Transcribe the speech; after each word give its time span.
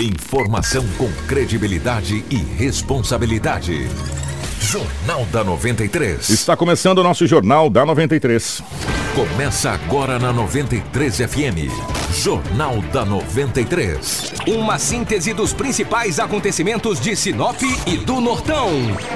Informação 0.00 0.86
com 0.96 1.10
credibilidade 1.26 2.24
e 2.30 2.36
responsabilidade. 2.36 3.88
Jornal 4.60 5.24
da 5.26 5.42
93. 5.42 6.28
Está 6.30 6.56
começando 6.56 6.98
o 6.98 7.02
nosso 7.02 7.26
Jornal 7.26 7.68
da 7.68 7.84
93. 7.84 8.62
Começa 9.14 9.70
agora 9.70 10.18
na 10.18 10.32
93 10.32 11.16
FM. 11.16 11.99
Jornal 12.12 12.82
da 12.92 13.04
93. 13.04 14.32
Uma 14.46 14.78
síntese 14.78 15.32
dos 15.32 15.52
principais 15.52 16.18
acontecimentos 16.18 17.00
de 17.00 17.14
Sinop 17.14 17.56
e 17.86 17.96
do 17.96 18.20
Nortão, 18.20 18.68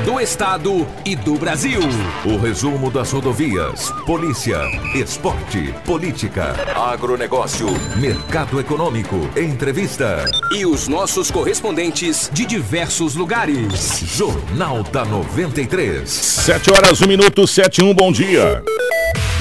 do 0.04 0.20
Estado 0.20 0.86
e 1.04 1.16
do 1.16 1.34
Brasil. 1.34 1.80
O 2.24 2.38
resumo 2.38 2.90
das 2.90 3.10
rodovias, 3.10 3.90
polícia, 4.06 4.58
esporte, 4.94 5.74
política, 5.84 6.54
agronegócio, 6.74 7.66
mercado 7.96 8.60
econômico, 8.60 9.16
entrevista. 9.36 10.24
E 10.52 10.64
os 10.64 10.86
nossos 10.86 11.30
correspondentes 11.30 12.30
de 12.32 12.46
diversos 12.46 13.16
lugares. 13.16 14.02
Jornal 14.16 14.82
da 14.84 15.04
93. 15.04 16.08
7 16.08 16.70
horas, 16.70 17.00
1 17.00 17.06
minuto, 17.08 17.46
7 17.46 17.82
1, 17.82 17.92
bom 17.92 18.12
dia. 18.12 18.62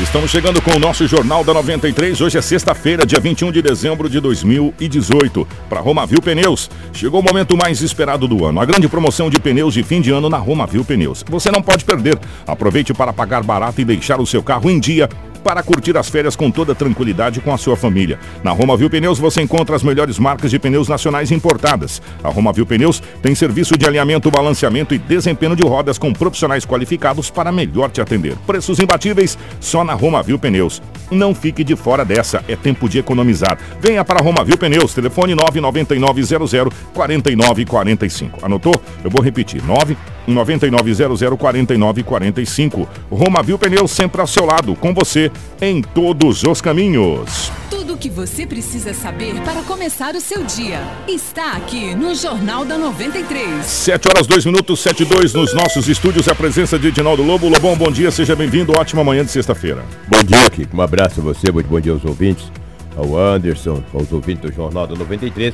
Estamos 0.02 0.32
chegando 0.32 0.60
com 0.62 0.72
o 0.72 0.80
nosso 0.80 1.08
Jornal 1.08 1.44
da 1.44 1.54
93. 1.54 2.20
Hoje 2.20 2.38
é 2.38 2.42
sexta-feira, 2.42 3.06
dia 3.06 3.20
21 3.20 3.43
de 3.52 3.62
dezembro 3.62 4.10
de 4.10 4.20
2018. 4.20 5.48
Para 5.70 5.82
Romavil 5.82 6.22
Pneus, 6.22 6.70
chegou 6.94 7.20
o 7.20 7.24
momento 7.24 7.58
mais 7.58 7.82
esperado 7.82 8.28
do 8.28 8.46
ano. 8.46 8.60
A 8.60 8.66
grande 8.66 8.88
promoção 8.88 9.30
de 9.30 9.40
pneus 9.40 9.74
de 9.74 9.84
fim 9.84 10.02
de 10.02 10.12
ano 10.12 10.30
na 10.30 10.38
Romavil 10.38 10.86
Pneus. 10.86 11.24
Você 11.30 11.52
não 11.52 11.62
pode 11.62 11.86
perder. 11.86 12.20
Aproveite 12.46 12.94
para 12.94 13.14
pagar 13.14 13.44
barato 13.44 13.82
e 13.82 13.86
deixar 13.86 14.20
o 14.20 14.26
seu 14.26 14.44
carro 14.44 14.70
em 14.70 14.80
dia 14.80 15.10
para 15.44 15.62
curtir 15.62 15.98
as 15.98 16.10
férias 16.10 16.36
com 16.36 16.50
toda 16.50 16.74
tranquilidade 16.74 17.42
com 17.42 17.54
a 17.54 17.58
sua 17.58 17.76
família. 17.76 18.20
Na 18.44 18.52
Roma 18.52 18.78
Viu 18.78 18.90
Pneus 18.90 19.20
você 19.20 19.42
encontra 19.42 19.76
as 19.76 19.84
melhores 19.84 20.18
marcas 20.18 20.50
de 20.50 20.58
pneus 20.58 20.88
nacionais 20.88 21.32
importadas. 21.32 22.02
A 22.24 22.30
Roma 22.30 22.54
Viu 22.54 22.66
Pneus 22.66 23.02
tem 23.22 23.36
serviço 23.36 23.78
de 23.78 23.86
alinhamento, 23.86 24.32
balanceamento 24.32 24.94
e 24.94 24.98
desempenho 24.98 25.56
de 25.56 25.64
rodas 25.64 25.98
com 25.98 26.14
profissionais 26.14 26.66
qualificados 26.66 27.30
para 27.30 27.52
melhor 27.52 27.92
te 27.92 28.02
atender. 28.02 28.36
Preços 28.48 28.80
imbatíveis 28.80 29.38
só 29.60 29.84
na 29.84 29.94
Roma 29.94 30.24
Viu 30.24 30.40
Pneus. 30.40 30.82
Não 31.12 31.36
fique 31.36 31.64
de 31.64 31.76
fora 31.76 32.06
dessa, 32.06 32.44
é 32.48 32.56
tempo 32.56 32.88
de 32.88 33.00
economizar. 33.00 33.58
Venha 33.80 34.06
para 34.06 34.20
a 34.20 34.24
Roma 34.24 34.44
Viu 34.44 34.58
Pneus, 34.58 34.94
telefone 34.94 35.36
99900 35.36 36.54
4945. 36.94 38.46
Anotou? 38.46 38.74
Eu 39.04 39.10
vou 39.10 39.22
repetir, 39.22 39.64
9 39.64 39.98
9900 40.28 41.38
4945. 41.38 42.88
Roma 43.12 43.44
Viu 43.44 43.58
Pneus 43.58 43.92
sempre 43.92 44.22
ao 44.22 44.28
seu 44.28 44.46
lado, 44.46 44.76
com 44.76 44.94
você 44.94 45.32
em 45.62 45.82
todos 45.82 46.44
os 46.44 46.62
caminhos. 46.62 47.52
Tudo 47.70 47.94
o 47.94 47.98
que 47.98 48.10
você 48.10 48.46
precisa 48.46 48.94
saber 48.94 49.36
para 49.42 49.62
começar 49.64 50.16
o 50.16 50.22
seu 50.22 50.44
dia 50.44 50.82
está 51.08 51.54
aqui 51.54 51.96
no 51.96 52.16
Jornal 52.16 52.66
da 52.66 52.78
93. 52.78 53.66
7 53.66 54.08
horas 54.10 54.28
2 54.28 54.46
minutos, 54.46 54.80
7 54.80 55.04
e 55.04 55.06
2 55.06 55.34
nos 55.34 55.54
nossos 55.54 55.88
estúdios. 55.88 56.28
A 56.28 56.36
presença 56.36 56.80
de 56.80 56.88
Edinaldo 56.88 57.24
Lobo. 57.24 57.50
Lobão, 57.50 57.76
bom 57.76 57.92
dia, 57.92 58.12
seja 58.12 58.36
bem-vindo. 58.36 58.74
Ótima 58.78 59.04
manhã 59.04 59.24
de 59.24 59.32
sexta-feira. 59.32 59.84
Bom 60.08 60.24
dia, 60.24 60.50
Kiko. 60.50 60.78
Um 60.78 60.82
abraço 60.82 61.20
a 61.20 61.24
você, 61.24 61.52
muito 61.52 61.68
bom 61.68 61.80
dia 61.80 61.92
aos 61.92 62.06
ouvintes, 62.06 62.52
ao 62.96 63.18
Anderson, 63.18 63.84
aos 63.94 64.12
ouvintes 64.12 64.50
do 64.50 64.56
Jornal 64.56 64.88
da 64.88 64.96
93. 64.96 65.54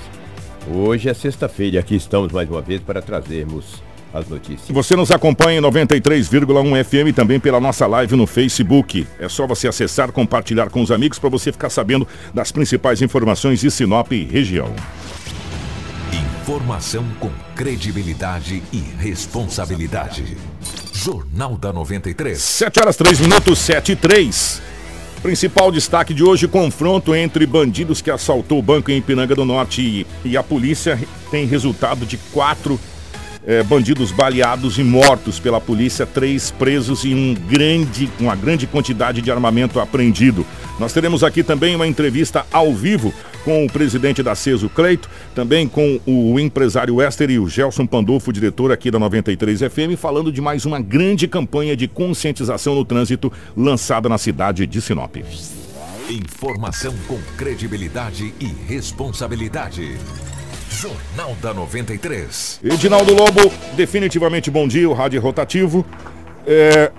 Hoje 0.71 1.09
é 1.09 1.13
sexta-feira 1.13 1.77
e 1.77 1.79
aqui 1.79 1.95
estamos 1.95 2.31
mais 2.31 2.49
uma 2.49 2.61
vez 2.61 2.81
para 2.81 3.01
trazermos 3.01 3.81
as 4.13 4.27
notícias. 4.27 4.69
Você 4.69 4.95
nos 4.95 5.11
acompanha 5.11 5.59
em 5.59 5.61
93,1 5.61 6.83
FM 6.83 7.09
e 7.09 7.13
também 7.13 7.39
pela 7.39 7.59
nossa 7.59 7.85
live 7.87 8.15
no 8.15 8.25
Facebook. 8.25 9.07
É 9.19 9.29
só 9.29 9.45
você 9.45 9.67
acessar, 9.67 10.11
compartilhar 10.11 10.69
com 10.69 10.81
os 10.81 10.91
amigos 10.91 11.19
para 11.19 11.29
você 11.29 11.51
ficar 11.51 11.69
sabendo 11.69 12.07
das 12.33 12.51
principais 12.51 13.01
informações 13.01 13.59
de 13.59 13.69
Sinop 13.69 14.11
e 14.11 14.23
região. 14.23 14.73
Informação 16.41 17.05
com 17.19 17.29
credibilidade 17.55 18.63
e 18.73 18.79
responsabilidade. 18.97 20.37
Jornal 20.93 21.57
da 21.57 21.71
93. 21.71 22.37
7 22.37 22.79
horas 22.81 22.97
3 22.97 23.19
minutos, 23.19 23.59
7 23.59 23.91
e 23.91 23.95
3. 23.95 24.61
Principal 25.21 25.71
destaque 25.71 26.13
de 26.13 26.23
hoje: 26.23 26.47
confronto 26.47 27.13
entre 27.13 27.45
bandidos 27.45 28.01
que 28.01 28.09
assaltou 28.09 28.59
o 28.59 28.63
banco 28.63 28.89
em 28.89 28.97
Ipiranga 28.97 29.35
do 29.35 29.45
Norte 29.45 29.81
e, 29.81 30.07
e 30.27 30.37
a 30.37 30.43
polícia 30.43 30.99
tem 31.29 31.45
resultado 31.45 32.05
de 32.05 32.17
quatro 32.33 32.79
eh, 33.45 33.63
bandidos 33.63 34.11
baleados 34.11 34.77
e 34.77 34.83
mortos 34.83 35.39
pela 35.39 35.61
polícia, 35.61 36.05
três 36.05 36.51
presos 36.51 37.03
e 37.03 37.13
um 37.13 37.33
grande, 37.33 38.09
uma 38.19 38.35
grande 38.35 38.67
quantidade 38.67 39.21
de 39.21 39.31
armamento 39.31 39.79
apreendido. 39.79 40.45
Nós 40.79 40.93
teremos 40.93 41.23
aqui 41.23 41.43
também 41.43 41.75
uma 41.75 41.87
entrevista 41.87 42.45
ao 42.51 42.73
vivo 42.73 43.13
com 43.43 43.65
o 43.65 43.69
presidente 43.69 44.21
da 44.21 44.35
CESO, 44.35 44.69
Cleito, 44.69 45.09
também 45.33 45.67
com 45.67 45.99
o 46.05 46.39
empresário 46.39 46.95
Wester 46.95 47.29
e 47.29 47.39
o 47.39 47.47
Gelson 47.47 47.85
Pandolfo, 47.85 48.31
diretor 48.31 48.71
aqui 48.71 48.91
da 48.91 48.99
93 48.99 49.61
FM, 49.61 49.97
falando 49.97 50.31
de 50.31 50.41
mais 50.41 50.65
uma 50.65 50.79
grande 50.79 51.27
campanha 51.27 51.75
de 51.75 51.87
conscientização 51.87 52.75
no 52.75 52.85
trânsito 52.85 53.31
lançada 53.55 54.09
na 54.09 54.17
cidade 54.17 54.67
de 54.67 54.81
Sinop. 54.81 55.15
Informação 56.09 56.93
com 57.07 57.19
credibilidade 57.37 58.33
e 58.39 58.45
responsabilidade. 58.67 59.97
Jornal 60.79 61.35
da 61.41 61.53
93. 61.53 62.61
Edinaldo 62.63 63.13
Lobo, 63.13 63.51
definitivamente 63.75 64.49
bom 64.49 64.65
dia, 64.65 64.89
o 64.89 64.93
rádio 64.93 65.19
rotativo. 65.19 65.85
É, 66.47 66.89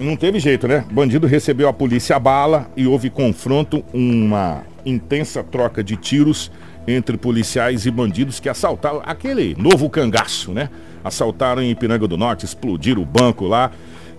não 0.00 0.16
teve 0.16 0.40
jeito, 0.40 0.66
né? 0.66 0.86
Bandido 0.90 1.26
recebeu 1.26 1.68
a 1.68 1.74
polícia 1.74 2.16
a 2.16 2.18
bala 2.18 2.70
e 2.74 2.86
houve 2.86 3.10
confronto, 3.10 3.84
uma 3.92 4.62
intensa 4.86 5.44
troca 5.44 5.84
de 5.84 5.94
tiros 5.94 6.50
entre 6.88 7.18
policiais 7.18 7.84
e 7.84 7.90
bandidos 7.90 8.40
que 8.40 8.48
assaltaram 8.48 9.02
aquele 9.04 9.54
novo 9.58 9.90
cangaço, 9.90 10.50
né? 10.52 10.70
Assaltaram 11.04 11.60
em 11.60 11.70
Ipiranga 11.70 12.08
do 12.08 12.16
Norte, 12.16 12.46
explodiram 12.46 13.02
o 13.02 13.04
banco 13.04 13.44
lá, 13.44 13.72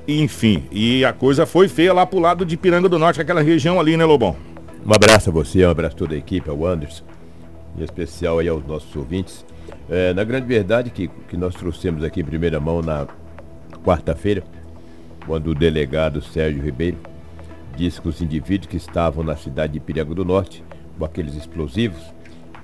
enfim. 0.08 0.66
E 0.72 1.04
a 1.04 1.12
coisa 1.12 1.48
foi 1.48 1.68
feia 1.68 1.94
lá 1.94 2.06
pro 2.06 2.20
lado 2.20 2.46
de 2.46 2.54
Ipiranga 2.54 2.88
do 2.88 3.00
Norte, 3.00 3.20
aquela 3.20 3.42
região 3.42 3.80
ali, 3.80 3.98
né, 3.98 4.06
Lobão? 4.06 4.36
Um 4.86 4.94
abraço 4.94 5.32
a 5.32 5.34
você, 5.34 5.66
um 5.66 5.70
abraço 5.72 5.96
a 5.96 5.98
toda 5.98 6.14
a 6.14 6.18
equipe, 6.18 6.48
ao 6.48 6.64
Anderson, 6.64 7.04
em 7.78 7.84
especial 7.84 8.40
aí 8.40 8.48
aos 8.48 8.66
nossos 8.66 8.96
ouvintes. 8.96 9.46
É, 9.90 10.14
na 10.14 10.24
grande 10.24 10.48
verdade 10.48 10.90
que, 10.90 11.08
que 11.28 11.38
nós 11.38 11.56
trouxemos 11.56 12.04
aqui 12.04 12.22
em 12.22 12.26
primeira 12.26 12.60
mão 12.60 12.82
na 12.82 13.08
quarta-feira, 13.84 14.44
quando 15.26 15.48
o 15.48 15.56
delegado 15.56 16.22
Sérgio 16.22 16.64
Ribeiro 16.64 16.98
disse 17.76 18.00
que 18.02 18.08
os 18.08 18.22
indivíduos 18.22 18.68
que 18.68 18.78
estavam 18.78 19.24
na 19.24 19.36
cidade 19.36 19.74
de 19.74 19.80
Piranga 19.80 20.14
do 20.14 20.24
Norte, 20.24 20.64
com 20.98 21.06
aqueles 21.06 21.36
explosivos, 21.36 22.02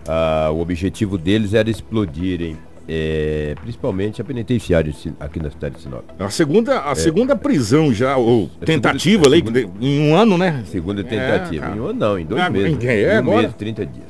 ah, 0.07 0.49
o 0.51 0.59
objetivo 0.59 1.17
deles 1.17 1.53
era 1.53 1.69
explodirem 1.69 2.57
é, 2.91 3.53
principalmente 3.61 4.19
a 4.19 4.25
penitenciária 4.25 4.91
aqui 5.19 5.39
na 5.39 5.51
cidade 5.51 5.75
de 5.75 5.81
Sinop. 5.83 6.03
A 6.17 6.29
segunda, 6.31 6.87
a 6.87 6.91
é, 6.91 6.95
segunda 6.95 7.35
prisão 7.35 7.93
já, 7.93 8.17
ou 8.17 8.49
tentativa 8.65 9.27
ali, 9.27 9.43
em 9.79 10.09
um 10.09 10.15
ano, 10.15 10.39
né? 10.39 10.63
Segunda 10.65 11.03
tentativa. 11.03 11.67
É, 11.67 11.75
em 11.75 11.79
um 11.79 11.85
ano 11.85 11.99
não, 11.99 12.17
em 12.17 12.25
dois 12.25 12.49
meses. 12.49 12.83
Em, 12.83 12.87
é, 12.87 13.13
em 13.13 13.15
um 13.17 13.19
agora? 13.19 13.41
mês, 13.43 13.53
30 13.53 13.85
dias. 13.85 14.08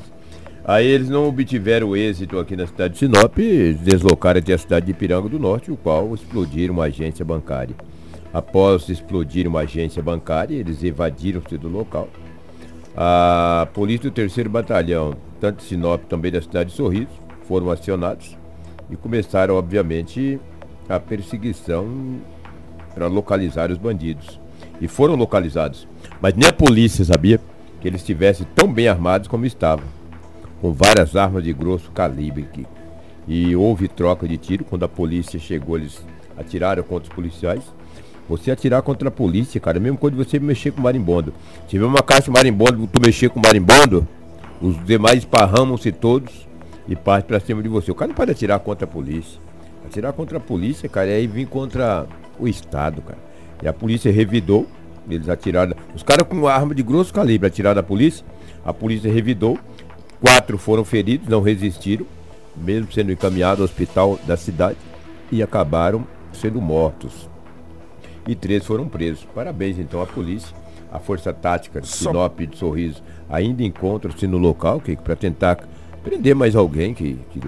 Aí 0.70 0.86
eles 0.86 1.10
não 1.10 1.28
obtiveram 1.28 1.96
êxito 1.96 2.38
aqui 2.38 2.56
na 2.56 2.68
cidade 2.68 2.94
de 2.94 3.00
Sinop, 3.00 3.36
deslocaram 3.82 4.38
até 4.38 4.54
a 4.54 4.58
cidade 4.60 4.86
de 4.86 4.94
Piranga 4.94 5.28
do 5.28 5.40
Norte, 5.40 5.72
o 5.72 5.76
qual 5.76 6.14
explodiram 6.14 6.76
uma 6.76 6.84
agência 6.84 7.26
bancária. 7.26 7.76
Após 8.32 8.88
explodir 8.88 9.48
uma 9.48 9.62
agência 9.62 10.00
bancária, 10.04 10.54
eles 10.54 10.84
evadiram-se 10.84 11.58
do 11.58 11.68
local. 11.68 12.08
A 12.96 13.68
polícia 13.74 14.12
do 14.12 14.14
terceiro 14.14 14.48
batalhão, 14.48 15.16
tanto 15.42 15.58
de 15.58 15.64
Sinop 15.64 16.04
também 16.04 16.32
da 16.32 16.40
cidade 16.40 16.70
de 16.70 16.76
Sorriso, 16.76 17.10
foram 17.48 17.72
acionados 17.72 18.38
e 18.92 18.96
começaram, 18.96 19.56
obviamente, 19.56 20.40
a 20.88 21.00
perseguição 21.00 22.20
para 22.94 23.08
localizar 23.08 23.72
os 23.72 23.78
bandidos. 23.80 24.40
E 24.80 24.88
foram 24.88 25.16
localizados. 25.16 25.88
Mas 26.22 26.36
nem 26.36 26.48
a 26.48 26.54
polícia 26.54 27.04
sabia 27.04 27.42
que 27.82 27.88
eles 27.88 28.02
estivessem 28.02 28.46
tão 28.54 28.72
bem 28.72 28.88
armados 28.88 29.28
como 29.28 29.48
estavam, 29.48 29.98
com 30.62 30.72
várias 30.74 31.16
armas 31.16 31.44
de 31.44 31.54
grosso 31.54 31.92
calibre. 31.92 32.44
Aqui. 32.44 32.66
E 33.28 33.56
houve 33.56 33.88
troca 33.88 34.28
de 34.28 34.38
tiro. 34.38 34.64
Quando 34.66 34.84
a 34.84 34.90
polícia 34.90 35.40
chegou, 35.40 35.78
eles 35.78 36.04
atiraram 36.38 36.84
contra 36.84 37.10
os 37.10 37.16
policiais. 37.16 37.64
Você 38.28 38.52
atirar 38.52 38.82
contra 38.84 39.08
a 39.08 39.12
polícia, 39.12 39.60
cara, 39.60 39.80
mesmo 39.80 39.98
quando 39.98 40.16
você 40.16 40.40
mexer 40.40 40.72
com 40.72 40.82
marimbondo. 40.82 41.34
Tiver 41.68 41.86
uma 41.86 42.04
caixa 42.04 42.24
de 42.24 42.32
marimbondo, 42.32 42.88
tu 42.88 43.02
mexer 43.02 43.28
com 43.30 43.42
marimbondo, 43.44 44.08
os 44.62 44.78
demais 44.86 45.18
esparramam-se 45.18 45.92
todos 45.92 46.48
e 46.88 46.96
partem 46.96 47.28
pra 47.28 47.40
cima 47.40 47.64
de 47.64 47.68
você. 47.68 47.92
O 47.92 47.96
cara 47.96 48.10
não 48.10 48.16
pode 48.16 48.32
atirar 48.32 48.60
contra 48.60 48.86
a 48.86 48.88
polícia. 48.88 49.40
Atirar 49.84 50.14
contra 50.14 50.38
a 50.38 50.40
polícia, 50.40 50.88
cara, 50.88 51.10
é 51.10 51.16
aí 51.16 51.26
vir 51.26 51.48
contra 51.48 52.06
o 52.38 52.48
Estado, 52.48 53.02
cara. 53.02 53.18
E 53.64 53.68
a 53.68 53.74
polícia 53.74 54.12
revidou, 54.12 54.68
eles 55.10 55.28
atiraram. 55.28 55.74
Os 55.96 56.04
caras 56.04 56.28
com 56.28 56.48
arma 56.48 56.76
de 56.76 56.84
grosso 56.84 57.12
calibre 57.12 57.48
atiraram 57.48 57.76
da 57.76 57.84
polícia. 57.84 58.24
A 58.64 58.72
polícia 58.72 59.12
revidou. 59.12 59.58
Quatro 60.22 60.58
foram 60.58 60.84
feridos, 60.84 61.28
não 61.28 61.42
resistiram, 61.42 62.06
mesmo 62.56 62.92
sendo 62.92 63.12
encaminhados 63.12 63.60
ao 63.60 63.66
hospital 63.66 64.20
da 64.26 64.36
cidade 64.36 64.78
e 65.32 65.42
acabaram 65.42 66.06
sendo 66.34 66.60
mortos 66.60 67.30
e 68.28 68.36
três 68.36 68.66
foram 68.66 68.88
presos. 68.88 69.26
Parabéns 69.34 69.80
então 69.80 70.02
à 70.02 70.06
polícia, 70.06 70.56
à 70.92 71.00
Força 71.00 71.34
Tática 71.34 71.82
de 71.82 71.88
Sinop 71.88 72.40
de 72.40 72.58
Sorriso 72.58 73.02
ainda 73.28 73.64
encontram-se 73.64 74.28
no 74.28 74.38
local 74.38 74.82
para 75.04 75.16
tentar 75.16 75.68
prender 76.04 76.36
mais 76.36 76.56
alguém 76.56 76.94
que, 76.94 77.20
que 77.32 77.40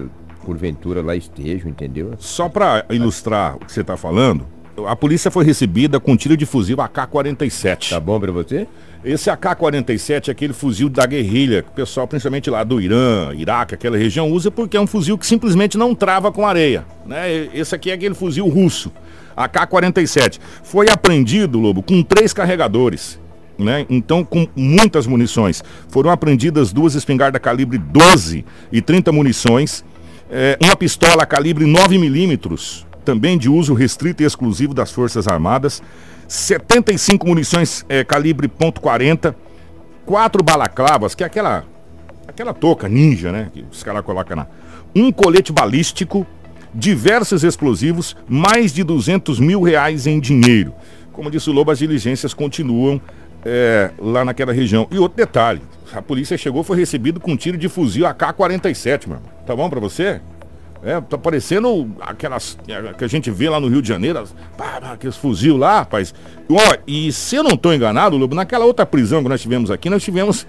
porventura 0.44 1.00
lá 1.00 1.14
esteja, 1.14 1.68
entendeu? 1.68 2.14
Só 2.18 2.48
para 2.48 2.84
ilustrar 2.90 3.56
o 3.56 3.60
que 3.60 3.72
você 3.72 3.80
está 3.80 3.96
falando, 3.96 4.44
a 4.86 4.96
polícia 4.96 5.30
foi 5.30 5.44
recebida 5.44 6.00
com 6.00 6.16
tiro 6.16 6.36
de 6.36 6.46
fuzil 6.46 6.80
AK-47. 6.80 7.90
Tá 7.90 8.00
bom 8.00 8.18
para 8.18 8.32
você? 8.32 8.66
Esse 9.04 9.30
AK-47 9.30 10.28
é 10.28 10.30
aquele 10.30 10.52
fuzil 10.52 10.88
da 10.88 11.04
guerrilha, 11.04 11.62
que 11.62 11.68
o 11.68 11.72
pessoal, 11.72 12.06
principalmente 12.06 12.48
lá 12.48 12.62
do 12.64 12.80
Irã, 12.80 13.34
Iraque, 13.34 13.74
aquela 13.74 13.98
região, 13.98 14.30
usa 14.30 14.50
porque 14.50 14.76
é 14.76 14.80
um 14.80 14.86
fuzil 14.86 15.18
que 15.18 15.26
simplesmente 15.26 15.76
não 15.76 15.94
trava 15.94 16.30
com 16.30 16.46
areia. 16.46 16.86
Né? 17.04 17.50
Esse 17.52 17.74
aqui 17.74 17.90
é 17.90 17.94
aquele 17.94 18.14
fuzil 18.14 18.46
russo, 18.48 18.92
AK-47. 19.36 20.38
Foi 20.62 20.86
apreendido, 20.88 21.58
Lobo, 21.58 21.82
com 21.82 22.02
três 22.02 22.32
carregadores. 22.32 23.20
Né? 23.58 23.84
Então, 23.90 24.24
com 24.24 24.48
muitas 24.56 25.06
munições. 25.06 25.62
Foram 25.88 26.10
apreendidas 26.10 26.72
duas 26.72 26.94
espingardas 26.94 27.40
calibre 27.42 27.78
12 27.78 28.44
e 28.72 28.80
30 28.80 29.12
munições, 29.12 29.84
é, 30.30 30.56
uma 30.62 30.74
pistola 30.74 31.26
calibre 31.26 31.66
9 31.66 31.98
milímetros, 31.98 32.86
também 33.04 33.38
de 33.38 33.48
uso 33.48 33.74
restrito 33.74 34.22
e 34.22 34.26
exclusivo 34.26 34.74
das 34.74 34.90
Forças 34.90 35.26
Armadas, 35.28 35.82
75 36.28 37.26
munições 37.26 37.84
é, 37.88 38.02
calibre 38.02 38.48
.40, 38.48 39.34
quatro 40.06 40.42
balaclavas, 40.42 41.14
que 41.14 41.22
é 41.22 41.26
aquela 41.26 41.64
aquela 42.26 42.54
touca 42.54 42.88
ninja, 42.88 43.30
né, 43.30 43.50
que 43.52 43.64
os 43.70 43.82
caras 43.82 44.02
colocam 44.02 44.36
na... 44.36 44.46
Um 44.94 45.12
colete 45.12 45.52
balístico, 45.52 46.26
diversos 46.74 47.44
explosivos, 47.44 48.16
mais 48.28 48.72
de 48.72 48.82
200 48.82 49.38
mil 49.38 49.62
reais 49.62 50.06
em 50.06 50.18
dinheiro. 50.18 50.72
Como 51.12 51.30
disse 51.30 51.50
o 51.50 51.52
Lobo, 51.52 51.70
as 51.70 51.78
diligências 51.78 52.32
continuam 52.32 53.00
é, 53.44 53.90
lá 53.98 54.24
naquela 54.24 54.52
região. 54.52 54.86
E 54.90 54.98
outro 54.98 55.16
detalhe, 55.16 55.60
a 55.92 56.00
polícia 56.00 56.36
chegou, 56.38 56.62
foi 56.62 56.78
recebido 56.78 57.20
com 57.20 57.32
um 57.32 57.36
tiro 57.36 57.58
de 57.58 57.68
fuzil 57.68 58.06
AK-47, 58.06 59.08
mano. 59.08 59.22
Tá 59.46 59.54
bom 59.54 59.68
pra 59.68 59.80
você? 59.80 60.20
É, 60.84 61.00
tá 61.00 61.16
parecendo 61.16 61.94
aquelas 62.00 62.58
que 62.98 63.04
a 63.04 63.08
gente 63.08 63.30
vê 63.30 63.48
lá 63.48 63.60
no 63.60 63.68
Rio 63.68 63.80
de 63.80 63.86
Janeiro, 63.86 64.24
aqueles 64.90 65.16
fuzil 65.16 65.56
lá, 65.56 65.78
rapaz. 65.78 66.12
Ó, 66.50 66.76
e 66.86 67.12
se 67.12 67.36
eu 67.36 67.44
não 67.44 67.52
estou 67.52 67.72
enganado, 67.72 68.16
Lobo, 68.16 68.34
naquela 68.34 68.64
outra 68.64 68.84
prisão 68.84 69.22
que 69.22 69.28
nós 69.28 69.40
tivemos 69.40 69.70
aqui, 69.70 69.88
nós 69.88 70.02
tivemos 70.02 70.44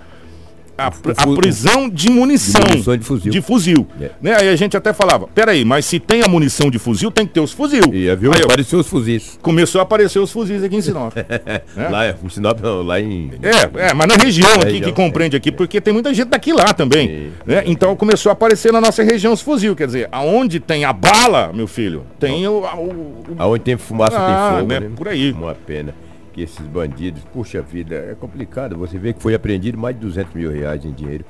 a, 0.78 0.88
a, 0.88 1.36
prisão 1.36 1.90
de 1.90 2.10
munição. 2.10 2.62
De, 2.62 2.72
munição 2.72 2.98
de 2.98 3.04
fuzil. 3.04 3.32
De 3.32 3.42
fuzil. 3.42 3.88
É. 4.02 4.12
Né? 4.22 4.36
Aí 4.40 4.50
a 4.50 4.56
gente 4.56 4.76
até 4.76 4.92
falava, 4.94 5.28
peraí, 5.28 5.64
mas 5.64 5.86
se 5.86 6.00
tem 6.00 6.24
a 6.24 6.28
munição 6.28 6.70
de 6.70 6.80
fuzil, 6.80 7.12
tem 7.12 7.26
que 7.26 7.34
ter 7.34 7.40
os 7.40 7.52
fuzil. 7.52 7.84
E 7.94 8.14
viu? 8.16 8.34
Aí 8.34 8.42
apareceu 8.42 8.80
os 8.80 8.88
fuzis. 8.88 9.38
Começou 9.42 9.80
a 9.80 9.84
aparecer 9.84 10.20
os 10.20 10.32
fuzis 10.32 10.64
aqui 10.64 10.76
em 10.76 10.82
Sinop. 10.84 11.16
é. 11.18 11.62
Lá 11.90 12.10
em 12.10 12.30
Sinop, 12.30 12.60
não, 12.60 12.82
lá 12.82 13.00
em... 13.00 13.32
É, 13.42 13.90
é 13.90 13.94
mas 13.94 14.08
na 14.08 14.16
região 14.16 14.50
aqui 14.56 14.74
região, 14.74 14.82
que 14.82 14.92
compreende 14.92 15.36
é. 15.36 15.38
aqui, 15.38 15.52
porque 15.52 15.80
tem 15.80 15.94
muita 15.94 16.14
gente 16.14 16.30
daqui 16.30 16.52
lá 16.52 16.74
também. 16.74 17.32
Né? 17.46 17.64
Então 17.66 17.96
começou 17.96 18.30
a 18.30 18.34
aparecer 18.34 18.72
na 18.72 18.82
nossa 18.82 19.04
região 19.04 19.34
os 19.34 19.42
fuzil, 19.42 19.76
quer 19.76 19.88
dizer, 19.88 20.10
aonde 20.12 20.60
tem 20.60 20.86
a 20.86 20.94
bala, 20.94 21.52
meu 21.54 21.68
filho, 21.68 22.06
tem 22.20 22.48
o... 22.48 22.62
o, 22.62 22.64
o... 22.64 23.26
Aonde 23.38 23.64
tem 23.64 23.78
fumaça 23.78 24.18
ah, 24.18 24.28
tem 24.28 24.58
fogo, 24.58 24.74
né? 24.74 24.80
né? 24.80 24.96
Por 24.96 25.08
aí. 25.08 25.32
Uma 25.32 25.54
pena 25.54 25.94
que 26.34 26.42
esses 26.42 26.66
bandidos, 26.66 27.24
puxa 27.32 27.62
vida, 27.62 27.96
é 27.96 28.16
complicado. 28.16 28.76
Você 28.78 28.98
vê 28.98 29.14
que 29.14 29.22
foi 29.22 29.36
apreendido 29.36 29.78
mais 29.78 29.96
de 29.96 30.02
200 30.02 30.34
mil 30.34 30.52
reais 30.52 30.84
em 30.84 30.92
dinheiro 30.92 31.24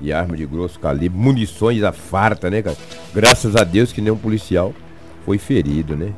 e 0.00 0.12
arma 0.12 0.36
de 0.36 0.44
grosso 0.46 0.80
calibre, 0.80 1.18
munições 1.18 1.82
a 1.82 1.92
farta, 1.92 2.50
né, 2.50 2.62
cara? 2.62 2.76
Graças 3.14 3.54
a 3.54 3.64
Deus 3.64 3.92
que 3.92 4.00
nenhum 4.00 4.16
policial 4.16 4.74
foi 5.24 5.38
ferido, 5.38 5.96
né? 5.96 6.12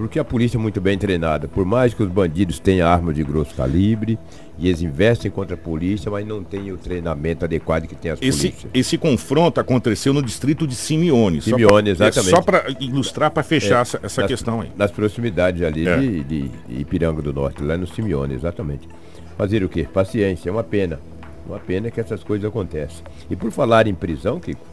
Porque 0.00 0.18
a 0.18 0.24
polícia 0.24 0.56
é 0.56 0.58
muito 0.58 0.80
bem 0.80 0.96
treinada. 0.96 1.46
Por 1.46 1.66
mais 1.66 1.92
que 1.92 2.02
os 2.02 2.08
bandidos 2.08 2.58
tenham 2.58 2.88
arma 2.88 3.12
de 3.12 3.22
grosso 3.22 3.54
calibre 3.54 4.18
e 4.58 4.66
eles 4.66 4.80
investem 4.80 5.30
contra 5.30 5.56
a 5.56 5.58
polícia, 5.58 6.10
mas 6.10 6.26
não 6.26 6.42
tem 6.42 6.72
o 6.72 6.78
treinamento 6.78 7.44
adequado 7.44 7.86
que 7.86 7.94
tem 7.94 8.10
as 8.10 8.18
esse, 8.22 8.48
polícias. 8.48 8.70
Esse 8.72 8.96
confronto 8.96 9.60
aconteceu 9.60 10.14
no 10.14 10.22
distrito 10.22 10.66
de 10.66 10.74
Simeone. 10.74 11.42
Simeone, 11.42 11.90
só 11.90 11.96
pra, 11.98 12.08
exatamente. 12.08 12.32
É, 12.32 12.34
só 12.34 12.40
para 12.40 12.70
ilustrar, 12.80 13.30
para 13.30 13.42
fechar 13.42 13.76
é, 13.76 13.82
essa, 13.82 14.00
essa 14.02 14.22
nas, 14.22 14.30
questão 14.30 14.62
aí. 14.62 14.72
Nas 14.74 14.90
proximidades 14.90 15.60
ali 15.60 15.86
é. 15.86 15.98
de, 15.98 16.24
de 16.24 16.50
Ipiranga 16.70 17.20
do 17.20 17.34
Norte, 17.34 17.62
lá 17.62 17.76
no 17.76 17.86
Simeone, 17.86 18.32
exatamente. 18.32 18.88
Fazer 19.36 19.62
o 19.62 19.68
quê? 19.68 19.86
Paciência, 19.92 20.48
é 20.48 20.52
uma 20.52 20.64
pena. 20.64 20.98
Uma 21.46 21.58
pena 21.58 21.90
que 21.90 22.00
essas 22.00 22.24
coisas 22.24 22.48
acontecem. 22.48 23.04
E 23.28 23.36
por 23.36 23.50
falar 23.50 23.86
em 23.86 23.94
prisão, 23.94 24.40
Kiko, 24.40 24.64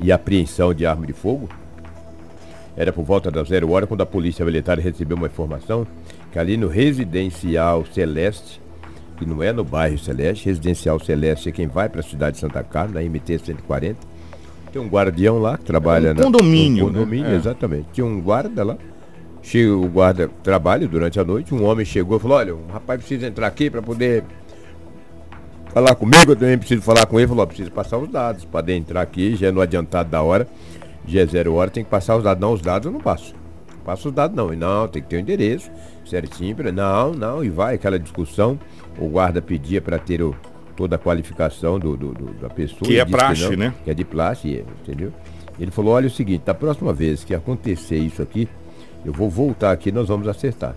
e 0.00 0.12
apreensão 0.12 0.72
de 0.72 0.86
arma 0.86 1.04
de 1.04 1.12
fogo, 1.12 1.48
era 2.78 2.92
por 2.92 3.04
volta 3.04 3.28
da 3.28 3.42
zero 3.42 3.72
hora 3.72 3.88
quando 3.88 4.02
a 4.02 4.06
polícia 4.06 4.44
militar 4.44 4.78
recebeu 4.78 5.16
uma 5.16 5.26
informação 5.26 5.84
que 6.30 6.38
ali 6.38 6.56
no 6.56 6.68
residencial 6.68 7.84
Celeste, 7.92 8.60
que 9.18 9.26
não 9.26 9.42
é 9.42 9.52
no 9.52 9.64
bairro 9.64 9.98
Celeste, 9.98 10.46
residencial 10.46 11.00
Celeste 11.00 11.48
é 11.48 11.52
quem 11.52 11.66
vai 11.66 11.88
para 11.88 12.00
a 12.00 12.04
cidade 12.04 12.36
de 12.36 12.40
Santa 12.40 12.62
Carlos, 12.62 12.94
na 12.94 13.02
MT 13.02 13.40
140, 13.40 13.96
tem 14.72 14.80
um 14.80 14.86
guardião 14.86 15.40
lá 15.40 15.58
que 15.58 15.64
trabalha 15.64 16.10
é 16.10 16.12
um 16.12 16.14
condomínio, 16.14 16.84
na, 16.84 16.90
um 16.90 16.94
condomínio, 16.94 17.30
né? 17.30 17.36
exatamente. 17.36 17.88
Tinha 17.92 18.06
um 18.06 18.20
guarda 18.20 18.62
lá. 18.62 18.76
Chega, 19.42 19.72
o 19.72 19.88
guarda 19.88 20.30
trabalha 20.44 20.86
durante 20.86 21.18
a 21.18 21.24
noite, 21.24 21.52
um 21.52 21.64
homem 21.64 21.84
chegou 21.84 22.18
e 22.18 22.20
falou: 22.20 22.36
"Olha, 22.36 22.54
um 22.54 22.66
rapaz 22.68 23.00
precisa 23.00 23.26
entrar 23.26 23.48
aqui 23.48 23.70
para 23.70 23.82
poder 23.82 24.22
falar 25.72 25.94
comigo, 25.94 26.32
eu 26.32 26.36
também 26.36 26.58
preciso 26.58 26.82
falar 26.82 27.06
com 27.06 27.18
ele. 27.18 27.28
Falou, 27.28 27.46
preciso 27.46 27.70
passar 27.70 27.98
os 27.98 28.08
dados. 28.08 28.44
Para 28.44 28.72
entrar 28.72 29.00
aqui, 29.00 29.34
já 29.34 29.48
é 29.48 29.50
no 29.50 29.60
adiantado 29.60 30.10
da 30.10 30.22
hora, 30.22 30.46
é 31.16 31.24
zero 31.24 31.54
hora, 31.54 31.70
tem 31.70 31.84
que 31.84 31.90
passar 31.90 32.16
os 32.16 32.24
dados. 32.24 32.40
Não, 32.40 32.52
os 32.52 32.60
dados 32.60 32.86
eu 32.86 32.92
não 32.92 33.00
passo. 33.00 33.34
Não 33.70 33.84
passo 33.84 34.08
os 34.08 34.14
dados 34.14 34.36
não. 34.36 34.52
E 34.52 34.56
não, 34.56 34.88
tem 34.88 35.00
que 35.00 35.08
ter 35.08 35.16
o 35.16 35.18
um 35.18 35.22
endereço 35.22 35.70
certinho. 36.04 36.56
Não, 36.72 37.12
não, 37.12 37.44
e 37.44 37.48
vai 37.48 37.76
aquela 37.76 37.98
discussão. 37.98 38.58
O 38.98 39.08
guarda 39.08 39.40
pedia 39.40 39.80
para 39.80 39.98
ter 39.98 40.20
o, 40.20 40.34
toda 40.76 40.96
a 40.96 40.98
qualificação 40.98 41.78
do, 41.78 41.96
do, 41.96 42.12
do 42.12 42.34
da 42.34 42.48
pessoa. 42.48 42.82
Que 42.82 42.98
é 42.98 43.04
praxe, 43.04 43.48
que 43.48 43.56
não, 43.56 43.66
né? 43.66 43.74
Que 43.84 43.90
é 43.90 43.94
de 43.94 44.04
praxe, 44.04 44.64
entendeu? 44.82 45.12
Ele 45.58 45.70
falou, 45.70 45.94
olha 45.94 46.06
o 46.06 46.10
seguinte, 46.10 46.42
da 46.44 46.54
próxima 46.54 46.92
vez 46.92 47.24
que 47.24 47.34
acontecer 47.34 47.98
isso 47.98 48.22
aqui, 48.22 48.48
eu 49.04 49.12
vou 49.12 49.28
voltar 49.28 49.72
aqui 49.72 49.90
nós 49.90 50.08
vamos 50.08 50.28
acertar. 50.28 50.74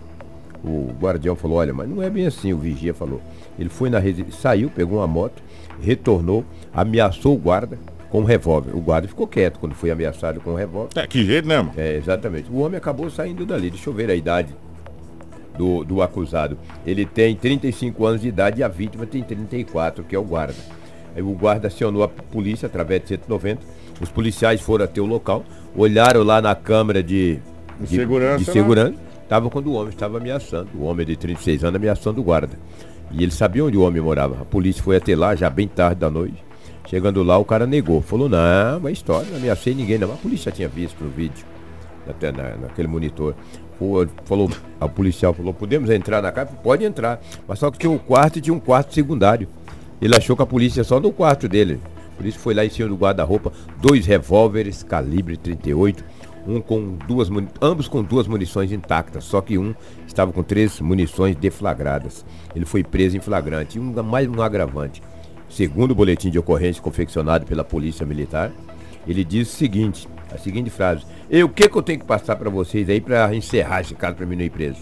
O 0.63 0.91
guardião 0.99 1.35
falou, 1.35 1.57
olha, 1.57 1.73
mas 1.73 1.89
não 1.89 2.01
é 2.01 2.09
bem 2.09 2.27
assim, 2.27 2.53
o 2.53 2.57
vigia 2.57 2.93
falou. 2.93 3.21
Ele 3.57 3.69
foi 3.69 3.89
na 3.89 3.99
residência, 3.99 4.39
saiu, 4.39 4.69
pegou 4.69 4.99
uma 4.99 5.07
moto, 5.07 5.41
retornou, 5.81 6.45
ameaçou 6.73 7.35
o 7.35 7.37
guarda 7.37 7.77
com 8.11 8.19
um 8.19 8.25
revólver. 8.25 8.75
O 8.75 8.81
guarda 8.81 9.07
ficou 9.07 9.25
quieto 9.25 9.57
quando 9.57 9.73
foi 9.73 9.89
ameaçado 9.89 10.41
com 10.41 10.51
um 10.51 10.55
revólver. 10.55 10.89
É, 10.95 11.07
que 11.07 11.23
jeito, 11.25 11.47
né, 11.47 11.57
mano? 11.57 11.73
É, 11.77 11.95
exatamente. 11.95 12.51
O 12.51 12.59
homem 12.59 12.77
acabou 12.77 13.09
saindo 13.09 13.45
dali. 13.45 13.69
Deixa 13.69 13.89
eu 13.89 13.93
ver 13.93 14.11
a 14.11 14.15
idade 14.15 14.53
do, 15.57 15.83
do 15.85 16.01
acusado. 16.01 16.57
Ele 16.85 17.05
tem 17.05 17.35
35 17.35 18.05
anos 18.05 18.21
de 18.21 18.27
idade 18.27 18.59
e 18.59 18.63
a 18.63 18.67
vítima 18.67 19.05
tem 19.05 19.23
34, 19.23 20.03
que 20.03 20.13
é 20.13 20.19
o 20.19 20.23
guarda. 20.23 20.55
Aí 21.15 21.21
o 21.21 21.31
guarda 21.31 21.67
acionou 21.67 22.03
a 22.03 22.07
polícia 22.07 22.65
através 22.65 23.01
de 23.01 23.07
190. 23.09 23.61
Os 24.01 24.09
policiais 24.09 24.59
foram 24.59 24.85
até 24.85 24.99
o 24.99 25.05
local, 25.05 25.45
olharam 25.75 26.23
lá 26.23 26.41
na 26.41 26.55
câmera 26.55 27.01
de, 27.01 27.39
de, 27.79 27.87
segurança. 27.87 28.39
De 28.39 28.47
né? 28.47 28.53
segurança. 28.53 28.95
Estava 29.23 29.49
quando 29.49 29.67
o 29.67 29.73
homem 29.73 29.89
estava 29.89 30.17
ameaçando. 30.17 30.69
O 30.75 30.83
homem 30.83 31.05
de 31.05 31.15
36 31.15 31.63
anos 31.63 31.75
ameaçando 31.77 32.19
o 32.19 32.23
guarda. 32.23 32.59
E 33.11 33.23
ele 33.23 33.31
sabia 33.31 33.63
onde 33.63 33.77
o 33.77 33.81
homem 33.81 34.01
morava. 34.01 34.41
A 34.41 34.45
polícia 34.45 34.83
foi 34.83 34.97
até 34.97 35.15
lá, 35.15 35.33
já 35.35 35.49
bem 35.49 35.67
tarde 35.67 36.01
da 36.01 36.09
noite. 36.09 36.50
Chegando 36.91 37.23
lá, 37.23 37.37
o 37.37 37.45
cara 37.45 37.65
negou. 37.65 38.01
Falou, 38.01 38.27
não, 38.27 38.77
uma 38.77 38.91
história, 38.91 39.29
não 39.29 39.37
ameacei 39.37 39.73
ninguém, 39.73 39.97
não. 39.97 40.11
A 40.11 40.17
polícia 40.17 40.51
tinha 40.51 40.67
visto 40.67 41.01
no 41.01 41.09
vídeo, 41.09 41.45
até 42.05 42.33
na, 42.33 42.57
naquele 42.57 42.89
monitor. 42.89 43.33
Falou, 44.25 44.51
a 44.77 44.89
policial 44.89 45.33
falou, 45.33 45.53
podemos 45.53 45.89
entrar 45.89 46.21
na 46.21 46.33
casa? 46.33 46.51
Pode 46.61 46.83
entrar. 46.83 47.21
Mas 47.47 47.59
só 47.59 47.71
que 47.71 47.77
tinha 47.77 47.89
um 47.89 47.97
quarto 47.97 48.39
e 48.39 48.41
tinha 48.41 48.53
um 48.53 48.59
quarto 48.59 48.93
secundário. 48.93 49.47
Ele 50.01 50.13
achou 50.17 50.35
que 50.35 50.41
a 50.41 50.45
polícia 50.45 50.83
só 50.83 50.99
no 50.99 51.13
quarto 51.13 51.47
dele. 51.47 51.79
A 52.13 52.17
polícia 52.17 52.41
foi 52.41 52.53
lá 52.53 52.65
em 52.65 52.69
cima 52.69 52.89
do 52.89 52.97
guarda-roupa, 52.97 53.53
dois 53.81 54.05
revólveres, 54.05 54.83
calibre 54.83 55.37
38, 55.37 56.03
um 56.45 56.59
com 56.59 56.97
duas, 57.07 57.29
ambos 57.61 57.87
com 57.87 58.03
duas 58.03 58.27
munições 58.27 58.73
intactas, 58.73 59.23
só 59.23 59.39
que 59.39 59.57
um 59.57 59.73
estava 60.05 60.33
com 60.33 60.43
três 60.43 60.81
munições 60.81 61.37
deflagradas. 61.37 62.25
Ele 62.53 62.65
foi 62.65 62.83
preso 62.83 63.15
em 63.15 63.21
flagrante. 63.21 63.77
E 63.77 63.81
um, 63.81 64.03
mais 64.03 64.27
um 64.27 64.41
agravante. 64.41 65.01
Segundo 65.51 65.91
o 65.91 65.95
boletim 65.95 66.29
de 66.29 66.39
ocorrência 66.39 66.81
confeccionado 66.81 67.45
pela 67.45 67.63
Polícia 67.63 68.05
Militar, 68.05 68.51
ele 69.05 69.23
diz 69.23 69.53
o 69.53 69.57
seguinte, 69.57 70.07
a 70.33 70.37
seguinte 70.37 70.69
frase: 70.69 71.03
"E 71.29 71.43
o 71.43 71.49
que 71.49 71.67
que 71.67 71.75
eu 71.75 71.81
tenho 71.81 71.99
que 71.99 72.05
passar 72.05 72.37
para 72.37 72.49
vocês 72.49 72.89
aí 72.89 73.01
para 73.01 73.35
encerrar 73.35 73.81
esse 73.81 73.93
caso 73.93 74.15
para 74.15 74.25
mim 74.25 74.37
não 74.37 74.43
ir 74.45 74.49
preso? 74.49 74.79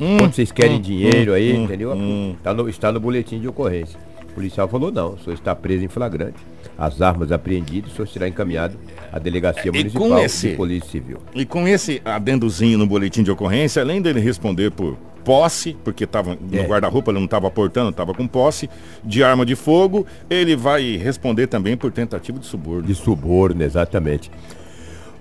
Hum, 0.00 0.16
Quando 0.16 0.32
vocês 0.32 0.50
querem 0.50 0.78
hum, 0.78 0.80
dinheiro 0.80 1.32
hum, 1.32 1.34
aí, 1.34 1.52
hum, 1.52 1.64
entendeu? 1.64 1.92
Hum. 1.92 2.34
Tá 2.42 2.54
no, 2.54 2.68
está 2.68 2.90
no 2.90 2.98
boletim 2.98 3.38
de 3.38 3.46
ocorrência. 3.46 3.98
O 4.30 4.32
policial 4.32 4.66
falou: 4.66 4.90
não, 4.90 5.12
o 5.12 5.18
senhor 5.18 5.34
está 5.34 5.54
preso 5.54 5.84
em 5.84 5.88
flagrante. 5.88 6.38
As 6.78 7.02
armas 7.02 7.30
apreendidas, 7.30 7.92
o 7.92 7.94
senhor 7.94 8.08
será 8.08 8.26
encaminhado 8.26 8.78
à 9.12 9.18
delegacia 9.18 9.70
municipal 9.70 10.18
esse, 10.24 10.48
de 10.48 10.56
polícia 10.56 10.88
civil. 10.88 11.18
E 11.34 11.44
com 11.44 11.68
esse 11.68 12.00
adendozinho 12.02 12.78
no 12.78 12.86
boletim 12.86 13.22
de 13.22 13.30
ocorrência, 13.30 13.82
além 13.82 14.00
dele 14.00 14.18
responder 14.18 14.70
por 14.70 14.96
posse, 15.24 15.76
porque 15.84 16.04
estava 16.04 16.36
no 16.40 16.58
é. 16.58 16.66
guarda-roupa, 16.66 17.10
ele 17.10 17.18
não 17.18 17.24
estava 17.24 17.50
portando, 17.50 17.90
estava 17.90 18.14
com 18.14 18.26
posse, 18.26 18.68
de 19.04 19.22
arma 19.22 19.44
de 19.44 19.54
fogo, 19.54 20.06
ele 20.28 20.56
vai 20.56 20.96
responder 20.96 21.46
também 21.46 21.76
por 21.76 21.90
tentativa 21.92 22.38
de 22.38 22.46
suborno. 22.46 22.82
De 22.82 22.94
suborno, 22.94 23.62
exatamente. 23.62 24.30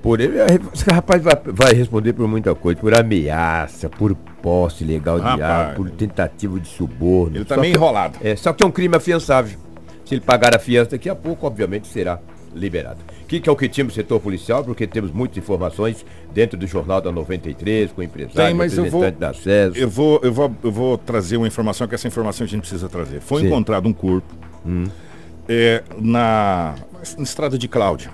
Por 0.01 0.21
ele, 0.21 0.37
esse 0.73 0.89
rapaz 0.89 1.21
vai, 1.21 1.35
vai 1.45 1.73
responder 1.73 2.13
por 2.13 2.27
muita 2.27 2.55
coisa, 2.55 2.79
por 2.79 2.97
ameaça, 2.97 3.89
por 3.89 4.15
posse 4.41 4.85
legal 4.85 5.19
de 5.19 5.41
arma, 5.41 5.73
por 5.75 5.89
tentativa 5.89 6.57
de 6.57 6.67
suborno. 6.69 7.35
Ele 7.35 7.43
está 7.43 7.57
meio 7.57 7.75
enrolado. 7.75 8.17
É, 8.21 8.35
só 8.35 8.53
que 8.53 8.63
é 8.63 8.65
um 8.65 8.71
crime 8.71 8.95
afiançável. 8.95 9.59
Se 10.05 10.15
ele 10.15 10.21
pagar 10.21 10.55
a 10.55 10.59
fiança 10.59 10.91
daqui 10.91 11.09
a 11.09 11.15
pouco, 11.15 11.45
obviamente 11.45 11.87
será 11.87 12.19
liberada. 12.55 12.97
O 13.23 13.25
que, 13.27 13.39
que 13.39 13.49
é 13.49 13.51
o 13.51 13.55
que 13.55 13.69
tínhamos 13.69 13.93
setor 13.93 14.19
policial? 14.19 14.63
Porque 14.63 14.87
temos 14.87 15.11
muitas 15.11 15.37
informações 15.37 16.05
dentro 16.33 16.57
do 16.57 16.65
Jornal 16.67 17.01
da 17.01 17.11
93, 17.11 17.91
com 17.91 18.03
empresários, 18.03 18.35
Tem, 18.35 18.53
mas 18.53 18.77
eu 18.77 18.85
vou, 18.89 19.11
da 19.11 19.33
SES. 19.33 19.75
eu, 19.75 19.89
vou, 19.89 20.19
eu, 20.23 20.33
vou, 20.33 20.51
eu 20.63 20.71
vou 20.71 20.97
trazer 20.97 21.37
uma 21.37 21.47
informação, 21.47 21.87
que 21.87 21.95
essa 21.95 22.07
informação 22.07 22.45
a 22.45 22.47
gente 22.47 22.61
precisa 22.61 22.89
trazer. 22.89 23.21
Foi 23.21 23.41
Sim. 23.41 23.47
Hum. 23.47 23.49
encontrado 23.49 23.87
um 23.87 23.93
corpo 23.93 24.33
é, 25.47 25.83
na, 25.99 26.75
na 27.17 27.23
estrada 27.23 27.57
de 27.57 27.67
Cláudia. 27.67 28.11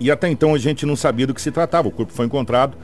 E 0.00 0.10
até 0.10 0.28
então 0.28 0.54
a 0.54 0.58
gente 0.58 0.86
não 0.86 0.96
sabia 0.96 1.26
do 1.26 1.34
que 1.34 1.40
se 1.42 1.50
tratava. 1.50 1.88
O 1.88 1.90
corpo 1.90 2.12
foi 2.12 2.26
encontrado 2.26 2.76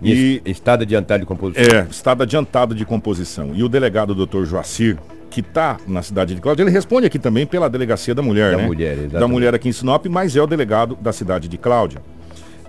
E 0.00 0.40
e 0.44 0.50
estado 0.50 0.82
adiantado 0.82 1.20
de 1.20 1.26
composição. 1.26 1.78
é, 1.78 1.86
estado 1.90 2.22
adiantado 2.22 2.74
de 2.74 2.84
composição. 2.84 3.52
E 3.54 3.62
o 3.62 3.68
delegado 3.68 4.14
doutor 4.14 4.44
Joacir, 4.46 4.98
que 5.32 5.40
está 5.40 5.78
na 5.88 6.02
cidade 6.02 6.34
de 6.34 6.40
Cláudia, 6.40 6.62
ele 6.62 6.70
responde 6.70 7.06
aqui 7.06 7.18
também 7.18 7.46
pela 7.46 7.68
delegacia 7.68 8.14
da 8.14 8.20
mulher, 8.20 8.52
Da 8.52 8.58
né? 8.58 8.66
mulher, 8.66 8.96
Da 9.08 9.26
mulher 9.26 9.54
aqui 9.54 9.68
em 9.70 9.72
Sinop, 9.72 10.04
mas 10.06 10.36
é 10.36 10.42
o 10.42 10.46
delegado 10.46 10.94
da 11.00 11.10
cidade 11.10 11.48
de 11.48 11.56
Cláudia. 11.56 12.02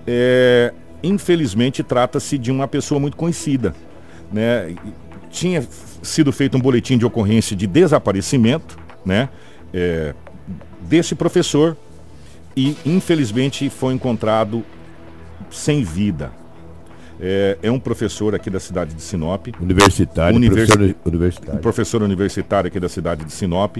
É, 0.07 0.73
infelizmente 1.03 1.83
trata-se 1.83 2.37
de 2.37 2.51
uma 2.51 2.65
pessoa 2.67 2.99
muito 2.99 3.17
conhecida, 3.17 3.75
né? 4.31 4.73
Tinha 5.29 5.61
sido 6.01 6.31
feito 6.31 6.55
um 6.55 6.61
boletim 6.61 6.97
de 6.97 7.05
ocorrência 7.05 7.53
de 7.55 7.67
desaparecimento, 7.67 8.77
né? 9.05 9.27
É, 9.73 10.13
desse 10.81 11.15
professor 11.15 11.75
e 12.55 12.77
infelizmente 12.85 13.69
foi 13.69 13.93
encontrado 13.93 14.63
sem 15.49 15.83
vida. 15.83 16.31
É, 17.25 17.57
é 17.63 17.71
um 17.71 17.79
professor 17.79 18.35
aqui 18.35 18.49
da 18.49 18.59
cidade 18.59 18.93
de 18.93 19.01
Sinop, 19.01 19.47
Universitário, 19.61 20.35
Universi- 20.35 20.67
professor 20.67 20.93
um 21.05 21.09
universitário. 21.09 21.59
professor 21.61 22.03
universitário 22.03 22.67
aqui 22.67 22.79
da 22.81 22.89
cidade 22.89 23.23
de 23.23 23.31
Sinop. 23.31 23.77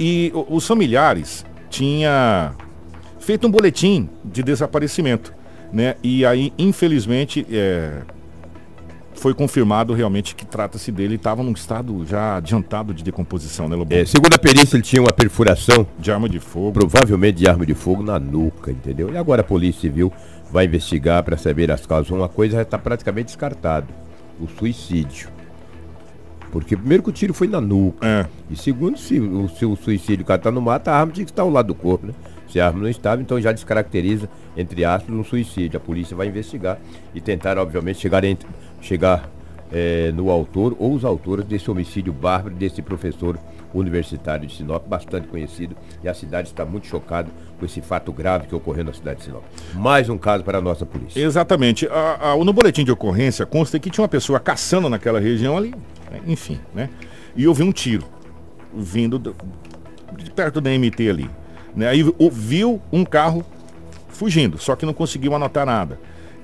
E 0.00 0.32
os 0.48 0.66
familiares 0.66 1.44
tinha 1.68 2.52
feito 3.20 3.46
um 3.46 3.50
boletim 3.50 4.08
de 4.24 4.42
desaparecimento, 4.42 5.34
né? 5.70 5.96
E 6.02 6.24
aí, 6.24 6.54
infelizmente, 6.58 7.46
é, 7.50 7.98
foi 9.14 9.34
confirmado 9.34 9.92
realmente 9.92 10.34
que 10.34 10.46
trata-se 10.46 10.90
dele. 10.90 11.16
Estava 11.16 11.42
num 11.42 11.52
estado 11.52 12.02
já 12.06 12.36
adiantado 12.36 12.94
de 12.94 13.04
decomposição, 13.04 13.68
né, 13.68 13.76
Lobão? 13.76 13.98
É, 13.98 14.06
segundo 14.06 14.32
a 14.34 14.38
perícia, 14.38 14.76
ele 14.76 14.82
tinha 14.82 15.02
uma 15.02 15.12
perfuração, 15.12 15.86
De 15.98 16.10
arma 16.10 16.28
de 16.30 16.38
fogo. 16.40 16.72
provavelmente 16.72 17.36
de 17.36 17.46
arma 17.48 17.66
de 17.66 17.74
fogo, 17.74 18.02
na 18.02 18.18
nuca, 18.18 18.70
entendeu? 18.70 19.12
E 19.12 19.16
agora 19.18 19.42
a 19.42 19.44
Polícia 19.44 19.82
Civil 19.82 20.10
vai 20.50 20.64
investigar 20.64 21.22
para 21.22 21.36
saber 21.36 21.70
as 21.70 21.86
causas. 21.86 22.10
Uma 22.10 22.28
coisa 22.28 22.56
já 22.56 22.62
está 22.62 22.78
praticamente 22.78 23.26
descartado: 23.26 23.88
o 24.40 24.46
suicídio. 24.48 25.28
Porque 26.50 26.76
primeiro 26.76 27.02
que 27.02 27.10
o 27.10 27.12
tiro 27.12 27.34
foi 27.34 27.48
na 27.48 27.60
nuca. 27.60 28.06
É, 28.06 28.26
E 28.48 28.56
segundo, 28.56 28.98
se 28.98 29.18
o, 29.20 29.48
se 29.48 29.66
o 29.66 29.76
suicídio 29.76 30.22
o 30.22 30.26
cara 30.26 30.40
tá 30.40 30.50
no 30.50 30.60
mato, 30.60 30.88
a 30.88 30.94
arma 30.94 31.12
tinha 31.12 31.24
que 31.24 31.30
estar 31.30 31.42
ao 31.42 31.50
lado 31.50 31.66
do 31.66 31.74
corpo, 31.74 32.06
né? 32.06 32.14
Se 32.48 32.60
a 32.60 32.68
arma 32.68 32.80
não 32.80 32.88
estava, 32.88 33.20
então 33.20 33.40
já 33.40 33.52
descaracteriza, 33.52 34.28
entre 34.56 34.84
aspas, 34.84 35.14
um 35.14 35.24
suicídio. 35.24 35.76
A 35.76 35.80
polícia 35.80 36.16
vai 36.16 36.28
investigar 36.28 36.78
e 37.14 37.20
tentar, 37.20 37.58
obviamente, 37.58 37.98
chegar, 37.98 38.22
entre, 38.24 38.48
chegar 38.80 39.28
eh, 39.72 40.12
no 40.14 40.30
autor 40.30 40.76
ou 40.78 40.94
os 40.94 41.04
autores 41.04 41.44
desse 41.44 41.70
homicídio 41.70 42.12
bárbaro 42.12 42.54
desse 42.54 42.80
professor 42.80 43.36
universitário 43.74 44.46
de 44.46 44.54
Sinop, 44.54 44.86
bastante 44.86 45.26
conhecido, 45.28 45.76
e 46.02 46.08
a 46.08 46.14
cidade 46.14 46.48
está 46.48 46.64
muito 46.64 46.86
chocada 46.86 47.28
com 47.58 47.64
esse 47.64 47.80
fato 47.80 48.12
grave 48.12 48.46
que 48.46 48.54
ocorreu 48.54 48.84
na 48.84 48.92
cidade 48.92 49.18
de 49.18 49.24
Sinop. 49.26 49.42
Mais 49.74 50.08
um 50.08 50.16
caso 50.18 50.42
para 50.44 50.58
a 50.58 50.60
nossa 50.62 50.84
polícia. 50.86 51.20
exatamente. 51.20 51.86
A- 51.88 52.32
a- 52.32 52.36
no 52.44 52.52
boletim 52.52 52.84
de 52.84 52.90
ocorrência 52.92 53.44
consta 53.46 53.78
que 53.78 53.90
tinha 53.90 54.02
uma 54.02 54.08
pessoa 54.08 54.38
caçando 54.40 54.88
naquela 54.88 55.20
região 55.20 55.56
ali, 55.56 55.70
né? 56.10 56.20
enfim, 56.26 56.60
né? 56.74 56.88
E 57.36 57.46
houve 57.46 57.62
um 57.62 57.72
tiro 57.72 58.04
vindo 58.74 59.18
do- 59.18 59.34
de 60.16 60.30
perto 60.30 60.60
da 60.60 60.70
MT 60.70 61.08
ali. 61.10 61.30
Né? 61.74 61.88
Aí 61.88 62.04
ouviu 62.18 62.80
um 62.92 63.04
carro 63.04 63.44
fugindo, 64.08 64.56
só 64.58 64.74
que 64.74 64.86
não 64.86 64.94
conseguiu 64.94 65.34
anotar 65.34 65.66
nada. 65.66 65.98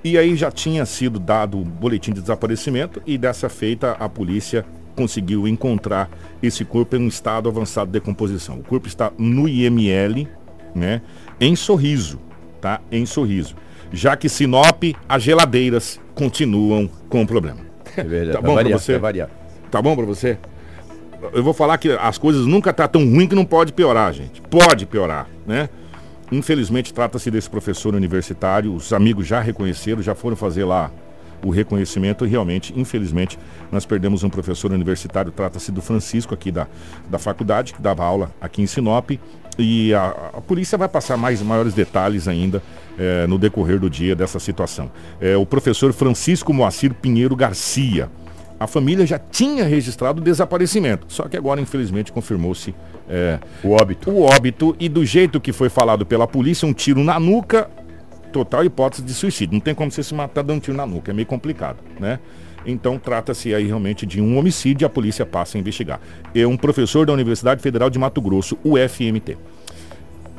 E 0.04 0.18
aí 0.18 0.34
já 0.36 0.50
tinha 0.50 0.84
sido 0.84 1.18
dado 1.20 1.58
o 1.60 1.64
boletim 1.64 2.12
de 2.12 2.20
desaparecimento 2.20 3.00
e 3.06 3.16
dessa 3.16 3.48
feita 3.48 3.92
a 3.92 4.08
polícia 4.08 4.64
conseguiu 4.94 5.46
encontrar 5.48 6.10
esse 6.42 6.64
corpo 6.64 6.96
em 6.96 7.00
um 7.00 7.08
estado 7.08 7.48
avançado 7.48 7.86
de 7.86 7.92
decomposição. 7.92 8.56
O 8.56 8.62
corpo 8.62 8.86
está 8.86 9.12
no 9.18 9.48
IML, 9.48 10.28
né, 10.74 11.02
em 11.40 11.54
Sorriso, 11.56 12.18
tá? 12.60 12.80
Em 12.90 13.04
Sorriso. 13.06 13.56
Já 13.92 14.16
que 14.16 14.28
Sinop, 14.28 14.82
as 15.08 15.22
geladeiras 15.22 16.00
continuam 16.14 16.88
com 17.08 17.22
o 17.22 17.26
problema. 17.26 17.60
É 17.96 18.02
verdade. 18.02 18.38
Tá 18.38 18.40
bom 18.40 18.54
variar, 18.54 18.78
você? 18.78 18.98
variar. 18.98 19.30
Tá 19.70 19.82
bom 19.82 19.94
pra 19.94 20.06
você? 20.06 20.38
Eu 21.32 21.42
vou 21.42 21.52
falar 21.52 21.78
que 21.78 21.90
as 21.90 22.18
coisas 22.18 22.46
nunca 22.46 22.72
tá 22.72 22.88
tão 22.88 23.02
ruim 23.02 23.28
que 23.28 23.34
não 23.34 23.44
pode 23.44 23.72
piorar, 23.72 24.12
gente. 24.12 24.40
Pode 24.42 24.86
piorar, 24.86 25.28
né? 25.46 25.68
Infelizmente 26.32 26.94
trata-se 26.94 27.30
desse 27.30 27.50
professor 27.50 27.94
universitário, 27.94 28.74
os 28.74 28.92
amigos 28.92 29.26
já 29.26 29.40
reconheceram, 29.40 30.00
já 30.02 30.14
foram 30.14 30.34
fazer 30.34 30.64
lá 30.64 30.90
o 31.44 31.50
reconhecimento 31.50 32.24
e 32.24 32.28
realmente, 32.28 32.72
infelizmente, 32.76 33.38
nós 33.70 33.84
perdemos 33.84 34.22
um 34.22 34.30
professor 34.30 34.72
universitário, 34.72 35.32
trata-se 35.32 35.70
do 35.72 35.82
Francisco 35.82 36.34
aqui 36.34 36.50
da, 36.50 36.66
da 37.10 37.18
faculdade, 37.18 37.72
que 37.72 37.82
dava 37.82 38.04
aula 38.04 38.30
aqui 38.40 38.62
em 38.62 38.66
Sinop, 38.66 39.10
e 39.58 39.92
a, 39.92 40.06
a 40.34 40.40
polícia 40.40 40.78
vai 40.78 40.88
passar 40.88 41.16
mais 41.16 41.42
maiores 41.42 41.74
detalhes 41.74 42.26
ainda 42.26 42.62
eh, 42.98 43.26
no 43.26 43.38
decorrer 43.38 43.78
do 43.78 43.90
dia 43.90 44.16
dessa 44.16 44.38
situação. 44.38 44.90
É 45.20 45.36
o 45.36 45.44
professor 45.44 45.92
Francisco 45.92 46.52
Moacir 46.54 46.94
Pinheiro 46.94 47.36
Garcia, 47.36 48.08
a 48.62 48.66
família 48.68 49.04
já 49.04 49.18
tinha 49.18 49.64
registrado 49.64 50.20
o 50.20 50.24
desaparecimento, 50.24 51.06
só 51.08 51.24
que 51.24 51.36
agora, 51.36 51.60
infelizmente, 51.60 52.12
confirmou-se 52.12 52.72
é, 53.08 53.40
O 53.64 53.70
óbito. 53.70 54.08
o 54.08 54.22
óbito 54.22 54.76
e 54.78 54.88
do 54.88 55.04
jeito 55.04 55.40
que 55.40 55.52
foi 55.52 55.68
falado 55.68 56.06
pela 56.06 56.28
polícia, 56.28 56.66
um 56.66 56.72
tiro 56.72 57.02
na 57.02 57.18
nuca, 57.18 57.68
total 58.32 58.64
hipótese 58.64 59.02
de 59.02 59.12
suicídio. 59.14 59.54
Não 59.54 59.60
tem 59.60 59.74
como 59.74 59.90
você 59.90 60.02
se 60.02 60.14
matar 60.14 60.42
dando 60.42 60.56
um 60.56 60.60
tiro 60.60 60.76
na 60.76 60.86
nuca, 60.86 61.10
é 61.12 61.14
meio 61.14 61.26
complicado, 61.26 61.78
né? 62.00 62.18
Então 62.64 62.96
trata-se 62.98 63.52
aí 63.54 63.66
realmente 63.66 64.06
de 64.06 64.20
um 64.20 64.38
homicídio 64.38 64.84
e 64.84 64.86
a 64.86 64.88
polícia 64.88 65.26
passa 65.26 65.58
a 65.58 65.60
investigar. 65.60 66.00
É 66.34 66.46
um 66.46 66.56
professor 66.56 67.04
da 67.04 67.12
Universidade 67.12 67.60
Federal 67.60 67.90
de 67.90 67.98
Mato 67.98 68.20
Grosso, 68.20 68.56
UFMT. 68.64 69.36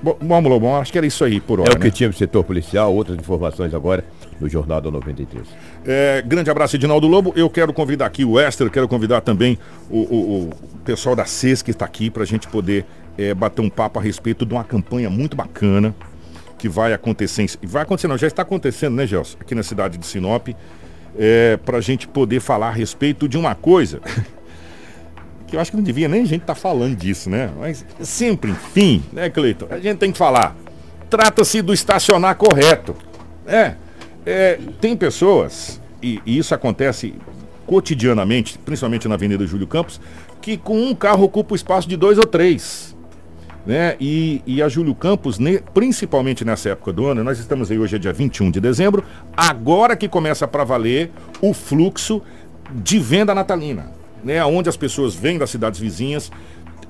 Bom, 0.01 0.17
vamos, 0.21 0.49
Lobão, 0.51 0.75
acho 0.75 0.91
que 0.91 0.97
era 0.97 1.07
isso 1.07 1.23
aí 1.23 1.39
por 1.39 1.61
hora, 1.61 1.71
É 1.71 1.75
o 1.75 1.79
que 1.79 1.85
né? 1.85 1.91
tinha 1.91 2.07
no 2.09 2.13
setor 2.13 2.43
policial, 2.43 2.93
outras 2.93 3.17
informações 3.17 3.73
agora 3.73 4.03
no 4.39 4.49
Jornal 4.49 4.81
da 4.81 4.91
93. 4.91 5.43
É, 5.85 6.21
grande 6.25 6.49
abraço, 6.49 6.75
Edinaldo 6.75 7.07
Lobo. 7.07 7.31
Eu 7.37 7.49
quero 7.49 7.71
convidar 7.71 8.05
aqui 8.07 8.25
o 8.25 8.37
Esther, 8.39 8.69
quero 8.69 8.87
convidar 8.87 9.21
também 9.21 9.57
o, 9.89 9.99
o- 9.99 10.49
o 10.49 10.77
pessoal 10.83 11.15
da 11.15 11.23
CES 11.25 11.61
que 11.61 11.71
está 11.71 11.85
aqui 11.85 12.09
para 12.09 12.23
a 12.23 12.25
gente 12.25 12.47
poder 12.49 12.85
é, 13.17 13.33
bater 13.33 13.61
um 13.61 13.69
papo 13.69 13.97
a 13.99 14.01
respeito 14.01 14.45
de 14.45 14.53
uma 14.53 14.63
campanha 14.65 15.09
muito 15.09 15.37
bacana 15.37 15.95
que 16.63 16.69
vai 16.69 16.93
acontecer. 16.93 17.45
Vai 17.63 17.83
acontecer, 17.83 18.07
não, 18.07 18.17
já 18.17 18.25
está 18.25 18.41
acontecendo, 18.41 18.95
né, 18.95 19.05
Gelson? 19.05 19.35
Aqui 19.37 19.53
na 19.53 19.63
cidade 19.63 19.97
de 19.97 20.05
Sinop. 20.05 20.47
É, 21.19 21.57
para 21.57 21.77
a 21.77 21.81
gente 21.81 22.07
poder 22.07 22.39
falar 22.39 22.69
a 22.69 22.71
respeito 22.71 23.27
de 23.27 23.37
uma 23.37 23.53
coisa 23.53 23.99
que 25.45 25.57
eu 25.57 25.59
acho 25.59 25.71
que 25.71 25.75
não 25.75 25.83
devia 25.83 26.07
nem 26.07 26.21
a 26.21 26.25
gente 26.25 26.43
estar 26.43 26.55
falando 26.55 26.95
disso, 26.95 27.29
né? 27.29 27.51
Mas 27.59 27.85
sempre, 27.99 28.51
enfim, 28.51 29.03
né, 29.11 29.29
Cleiton? 29.29 29.67
A 29.69 29.77
gente 29.77 29.97
tem 29.97 30.09
que 30.09 30.17
falar. 30.17 30.55
Trata-se 31.09 31.61
do 31.61 31.73
estacionar 31.73 32.37
correto. 32.37 32.95
É, 33.45 33.73
é, 34.25 34.57
tem 34.79 34.95
pessoas, 34.95 35.81
e, 36.01 36.21
e 36.25 36.37
isso 36.37 36.55
acontece 36.55 37.13
cotidianamente, 37.67 38.57
principalmente 38.57 39.05
na 39.05 39.15
Avenida 39.15 39.45
Júlio 39.45 39.67
Campos, 39.67 39.99
que 40.41 40.55
com 40.55 40.79
um 40.81 40.95
carro 40.95 41.25
ocupa 41.25 41.51
o 41.51 41.55
espaço 41.57 41.89
de 41.89 41.97
dois 41.97 42.17
ou 42.17 42.25
três. 42.25 42.92
Né? 43.65 43.95
E, 43.99 44.41
e 44.45 44.61
a 44.61 44.67
Júlio 44.67 44.93
Campos, 44.93 45.39
ne- 45.39 45.59
principalmente 45.73 46.43
nessa 46.43 46.69
época 46.69 46.91
do 46.91 47.05
ano, 47.05 47.23
nós 47.23 47.39
estamos 47.39 47.71
aí 47.71 47.79
hoje 47.79 47.95
é 47.95 47.99
dia 47.99 48.11
21 48.11 48.51
de 48.51 48.59
dezembro, 48.59 49.03
agora 49.35 49.95
que 49.95 50.09
começa 50.09 50.45
para 50.47 50.65
valer 50.65 51.11
o 51.41 51.53
fluxo 51.53 52.21
de 52.73 52.99
venda 52.99 53.33
natalina, 53.33 53.91
né? 54.23 54.43
Onde 54.43 54.67
as 54.67 54.75
pessoas 54.75 55.15
vêm 55.15 55.37
das 55.37 55.49
cidades 55.49 55.79
vizinhas. 55.79 56.29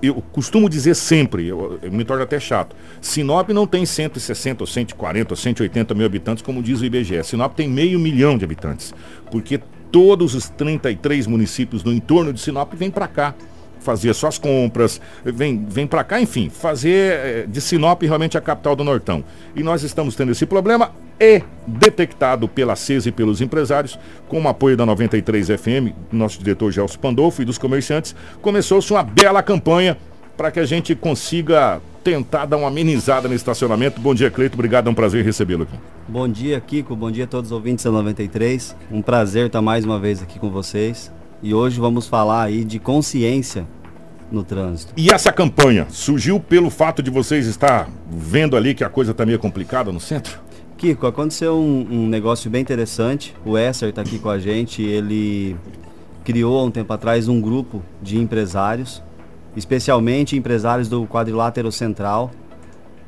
Eu 0.01 0.15
costumo 0.15 0.67
dizer 0.67 0.95
sempre, 0.95 1.47
eu, 1.47 1.79
eu 1.81 1.91
me 1.91 2.03
torno 2.03 2.23
até 2.23 2.37
chato, 2.39 2.75
Sinop 2.99 3.49
não 3.49 3.65
tem 3.65 3.85
160 3.85 4.63
ou 4.63 4.67
140 4.67 5.33
ou 5.33 5.37
180 5.37 5.93
mil 5.93 6.05
habitantes, 6.05 6.41
como 6.43 6.61
diz 6.61 6.81
o 6.81 6.85
IBGE. 6.85 7.23
Sinop 7.23 7.53
tem 7.55 7.69
meio 7.69 7.97
milhão 7.99 8.37
de 8.37 8.43
habitantes, 8.43 8.93
porque 9.31 9.61
todos 9.91 10.33
os 10.33 10.49
33 10.49 11.27
municípios 11.27 11.83
no 11.83 11.93
entorno 11.93 12.33
de 12.33 12.41
Sinop 12.41 12.73
vêm 12.73 12.89
para 12.89 13.07
cá 13.07 13.35
fazer 13.83 14.13
suas 14.13 14.37
compras, 14.37 14.99
vem, 15.23 15.65
vem 15.67 15.85
para 15.85 16.03
cá, 16.03 16.19
enfim, 16.19 16.49
fazer 16.49 17.13
eh, 17.13 17.45
de 17.47 17.61
Sinop 17.61 18.01
realmente 18.01 18.37
a 18.37 18.41
capital 18.41 18.75
do 18.75 18.83
Nortão. 18.83 19.23
E 19.55 19.61
nós 19.61 19.83
estamos 19.83 20.15
tendo 20.15 20.31
esse 20.31 20.45
problema 20.45 20.91
e 21.19 21.43
detectado 21.67 22.47
pela 22.47 22.75
CES 22.75 23.05
e 23.05 23.11
pelos 23.11 23.41
empresários, 23.41 23.99
com 24.27 24.41
o 24.41 24.47
apoio 24.47 24.75
da 24.75 24.85
93 24.85 25.47
FM, 25.47 25.93
nosso 26.11 26.39
diretor 26.39 26.71
Gelson 26.71 26.97
Pandolfo 26.97 27.41
e 27.41 27.45
dos 27.45 27.57
comerciantes, 27.57 28.15
começou-se 28.41 28.91
uma 28.91 29.03
bela 29.03 29.43
campanha 29.43 29.97
para 30.35 30.49
que 30.49 30.59
a 30.59 30.65
gente 30.65 30.95
consiga 30.95 31.79
tentar 32.03 32.45
dar 32.45 32.57
uma 32.57 32.67
amenizada 32.67 33.27
no 33.27 33.35
estacionamento. 33.35 34.01
Bom 34.01 34.13
dia, 34.13 34.29
Cleito, 34.29 34.55
obrigado, 34.55 34.87
é 34.87 34.89
um 34.89 34.95
prazer 34.95 35.23
recebê-lo 35.23 35.63
aqui. 35.63 35.77
Bom 36.07 36.27
dia, 36.27 36.59
Kiko. 36.59 36.95
Bom 36.95 37.09
dia 37.09 37.23
a 37.23 37.27
todos 37.27 37.51
os 37.51 37.55
ouvintes 37.55 37.85
da 37.85 37.91
93. 37.91 38.75
Um 38.91 39.01
prazer 39.01 39.47
estar 39.47 39.61
mais 39.61 39.85
uma 39.85 39.99
vez 39.99 40.21
aqui 40.21 40.39
com 40.39 40.49
vocês. 40.49 41.11
E 41.43 41.53
hoje 41.53 41.77
vamos 41.77 42.07
falar 42.07 42.43
aí 42.43 42.63
de 42.63 42.79
consciência 42.79 43.67
no 44.31 44.45
trânsito. 44.45 44.93
E 44.95 45.11
essa 45.11 45.29
campanha 45.29 45.85
surgiu 45.89 46.39
pelo 46.39 46.69
fato 46.69 47.03
de 47.03 47.11
vocês 47.11 47.45
estar 47.47 47.89
vendo 48.09 48.55
ali 48.55 48.73
que 48.73 48.81
a 48.81 48.89
coisa 48.89 49.11
está 49.11 49.25
meio 49.25 49.37
complicada 49.37 49.91
no 49.91 49.99
centro? 49.99 50.39
Kiko, 50.77 51.05
aconteceu 51.05 51.57
um, 51.57 51.85
um 51.91 52.07
negócio 52.07 52.49
bem 52.49 52.61
interessante. 52.61 53.35
O 53.45 53.57
Esser 53.57 53.89
está 53.89 54.01
aqui 54.01 54.17
com 54.19 54.29
a 54.29 54.39
gente. 54.39 54.81
Ele 54.81 55.57
criou 56.23 56.57
há 56.57 56.63
um 56.63 56.71
tempo 56.71 56.93
atrás 56.93 57.27
um 57.27 57.41
grupo 57.41 57.83
de 58.01 58.17
empresários, 58.17 59.03
especialmente 59.53 60.37
empresários 60.37 60.87
do 60.87 61.05
quadrilátero 61.05 61.73
central, 61.73 62.31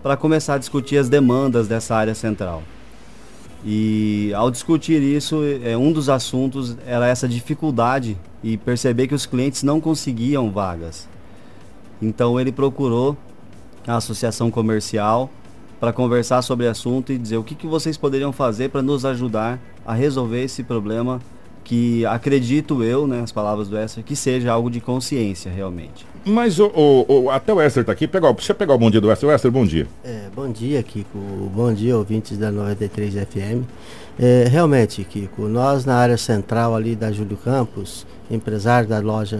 para 0.04 0.18
começar 0.18 0.56
a 0.56 0.58
discutir 0.58 0.98
as 0.98 1.08
demandas 1.08 1.70
dessa 1.70 1.96
área 1.96 2.13
central. 2.13 2.63
E 3.67 4.31
ao 4.36 4.51
discutir 4.51 5.01
isso, 5.01 5.41
é, 5.63 5.75
um 5.75 5.91
dos 5.91 6.07
assuntos 6.07 6.77
era 6.86 7.07
essa 7.07 7.27
dificuldade 7.27 8.15
e 8.43 8.57
perceber 8.57 9.07
que 9.07 9.15
os 9.15 9.25
clientes 9.25 9.63
não 9.63 9.81
conseguiam 9.81 10.51
vagas. 10.51 11.10
Então 12.00 12.39
ele 12.39 12.51
procurou 12.51 13.17
a 13.88 13.95
associação 13.95 14.51
comercial 14.51 15.31
para 15.79 15.91
conversar 15.91 16.43
sobre 16.43 16.67
o 16.67 16.69
assunto 16.69 17.12
e 17.12 17.17
dizer 17.17 17.38
o 17.38 17.43
que, 17.43 17.55
que 17.55 17.65
vocês 17.65 17.98
poderiam 17.98 18.31
fazer 18.31 18.69
para 18.69 18.84
nos 18.84 19.03
ajudar 19.03 19.60
a 19.84 19.95
resolver 19.95 20.43
esse 20.43 20.63
problema 20.63 21.19
que 21.65 22.05
acredito 22.05 22.84
eu, 22.84 23.07
né, 23.07 23.22
as 23.22 23.31
palavras 23.31 23.67
do 23.67 23.77
Esther, 23.77 24.03
que 24.03 24.15
seja 24.15 24.51
algo 24.51 24.69
de 24.69 24.79
consciência 24.79 25.51
realmente. 25.51 26.05
Mas 26.24 26.60
o, 26.60 26.67
o, 26.67 27.24
o 27.24 27.29
até 27.31 27.51
o 27.51 27.62
Esther 27.62 27.81
está 27.81 27.91
aqui, 27.91 28.07
pega, 28.07 28.31
deixa 28.31 28.51
eu 28.51 28.55
pegar 28.55 28.75
o 28.75 28.77
bom 28.77 28.89
dia 28.89 29.01
do 29.01 29.12
Esther. 29.12 29.31
Esther, 29.31 29.51
bom 29.51 29.65
dia. 29.65 29.88
É, 30.03 30.27
bom 30.34 30.50
dia, 30.50 30.81
Kiko. 30.84 31.17
Bom 31.53 31.74
dia, 31.74 31.98
ouvintes 31.98 32.38
da 32.38 32.51
93 32.51 33.15
FM. 33.15 33.65
É, 34.17 34.48
realmente, 34.48 35.03
Kiko, 35.03 35.48
nós 35.48 35.86
na 35.86 35.95
área 35.95 36.17
central 36.17 36.75
ali 36.75 36.95
da 36.95 37.12
Júlio 37.12 37.36
Campos, 37.36 38.05
empresário 38.29 38.88
da 38.88 39.00
loja 39.00 39.38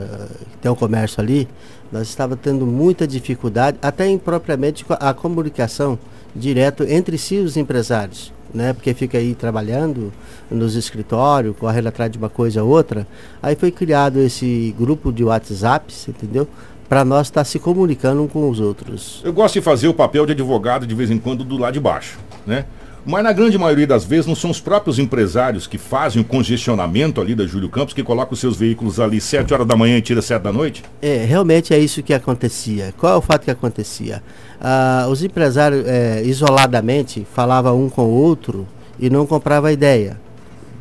que 0.52 0.58
tem 0.58 0.72
um 0.72 0.76
comércio 0.76 1.22
ali, 1.22 1.48
nós 1.92 2.10
estávamos 2.10 2.44
tendo 2.44 2.66
muita 2.66 3.08
dificuldade, 3.08 3.78
até 3.82 4.08
em 4.08 4.18
propriamente 4.18 4.84
a 4.90 5.14
comunicação 5.14 5.98
direto 6.36 6.84
entre 6.84 7.18
si 7.18 7.38
os 7.38 7.56
empresários 7.56 8.35
né? 8.56 8.74
Porque 8.74 8.94
fica 8.94 9.18
aí 9.18 9.36
trabalhando 9.36 10.12
nos 10.50 10.76
escritórios, 10.76 11.56
correndo 11.58 11.88
atrás 11.88 12.10
de 12.10 12.18
uma 12.18 12.30
coisa 12.30 12.64
ou 12.64 12.70
outra. 12.70 13.06
Aí 13.44 13.56
foi 13.56 13.72
criado 13.72 14.20
esse 14.20 14.74
grupo 14.80 15.12
de 15.12 15.24
WhatsApp, 15.24 15.94
entendeu? 16.08 16.48
Para 16.88 17.04
nós 17.04 17.28
estar 17.28 17.42
tá 17.42 17.46
se 17.46 17.60
comunicando 17.60 18.24
um 18.24 18.28
com 18.28 18.50
os 18.50 18.60
outros. 18.60 19.22
Eu 19.24 19.34
gosto 19.34 19.56
de 19.56 19.62
fazer 19.62 19.88
o 19.88 19.94
papel 19.94 20.26
de 20.26 20.32
advogado 20.32 20.88
de 20.88 20.96
vez 20.96 21.12
em 21.12 21.18
quando 21.18 21.44
do 21.44 21.58
lado 21.58 21.74
de 21.74 21.80
baixo, 21.80 22.18
né? 22.48 22.66
Mas 23.06 23.24
na 23.24 23.32
grande 23.32 23.56
maioria 23.56 23.86
das 23.86 24.04
vezes 24.04 24.26
não 24.26 24.34
são 24.34 24.50
os 24.50 24.60
próprios 24.60 24.98
empresários 24.98 25.68
que 25.68 25.78
fazem 25.78 26.22
o 26.22 26.26
congestionamento 26.26 27.22
ali 27.22 27.36
da 27.36 27.46
Júlio 27.46 27.70
Campos, 27.70 27.94
que 27.94 28.02
colocam 28.02 28.34
os 28.34 28.40
seus 28.40 28.58
veículos 28.58 29.00
ali 29.00 29.22
7 29.22 29.54
horas 29.54 29.68
da 29.68 29.76
manhã 29.76 29.96
e 29.98 30.02
tira 30.02 30.24
7 30.24 30.42
da 30.42 30.52
noite? 30.52 30.84
É, 31.04 31.24
realmente 31.24 31.72
é 31.72 31.78
isso 31.78 32.02
que 32.02 32.16
acontecia. 32.16 32.96
Qual 32.98 33.14
é 33.14 33.16
o 33.16 33.22
fato 33.22 33.44
que 33.44 33.52
acontecia? 33.52 34.24
Ah, 34.60 35.06
os 35.08 35.24
empresários 35.24 35.86
é, 35.86 36.24
isoladamente 36.24 37.28
falavam 37.32 37.86
um 37.86 37.90
com 37.90 38.06
o 38.06 38.10
outro 38.10 38.68
e 39.00 39.08
não 39.08 39.28
compravam 39.28 39.70
a 39.70 39.74
ideia 39.74 40.20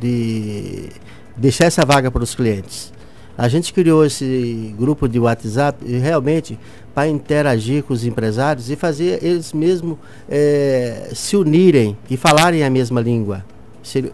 de 0.01 0.89
deixar 1.37 1.65
essa 1.65 1.85
vaga 1.85 2.09
para 2.09 2.23
os 2.23 2.33
clientes. 2.33 2.91
A 3.37 3.47
gente 3.47 3.71
criou 3.71 4.03
esse 4.03 4.73
grupo 4.79 5.07
de 5.07 5.19
WhatsApp 5.19 5.85
realmente 5.85 6.57
para 6.95 7.09
interagir 7.09 7.83
com 7.83 7.93
os 7.93 8.05
empresários 8.05 8.71
e 8.71 8.75
fazer 8.77 9.21
eles 9.21 9.51
mesmos 9.51 9.97
é, 10.29 11.11
se 11.13 11.35
unirem 11.35 11.97
e 12.09 12.15
falarem 12.15 12.63
a 12.63 12.69
mesma 12.69 13.01
língua. 13.01 13.43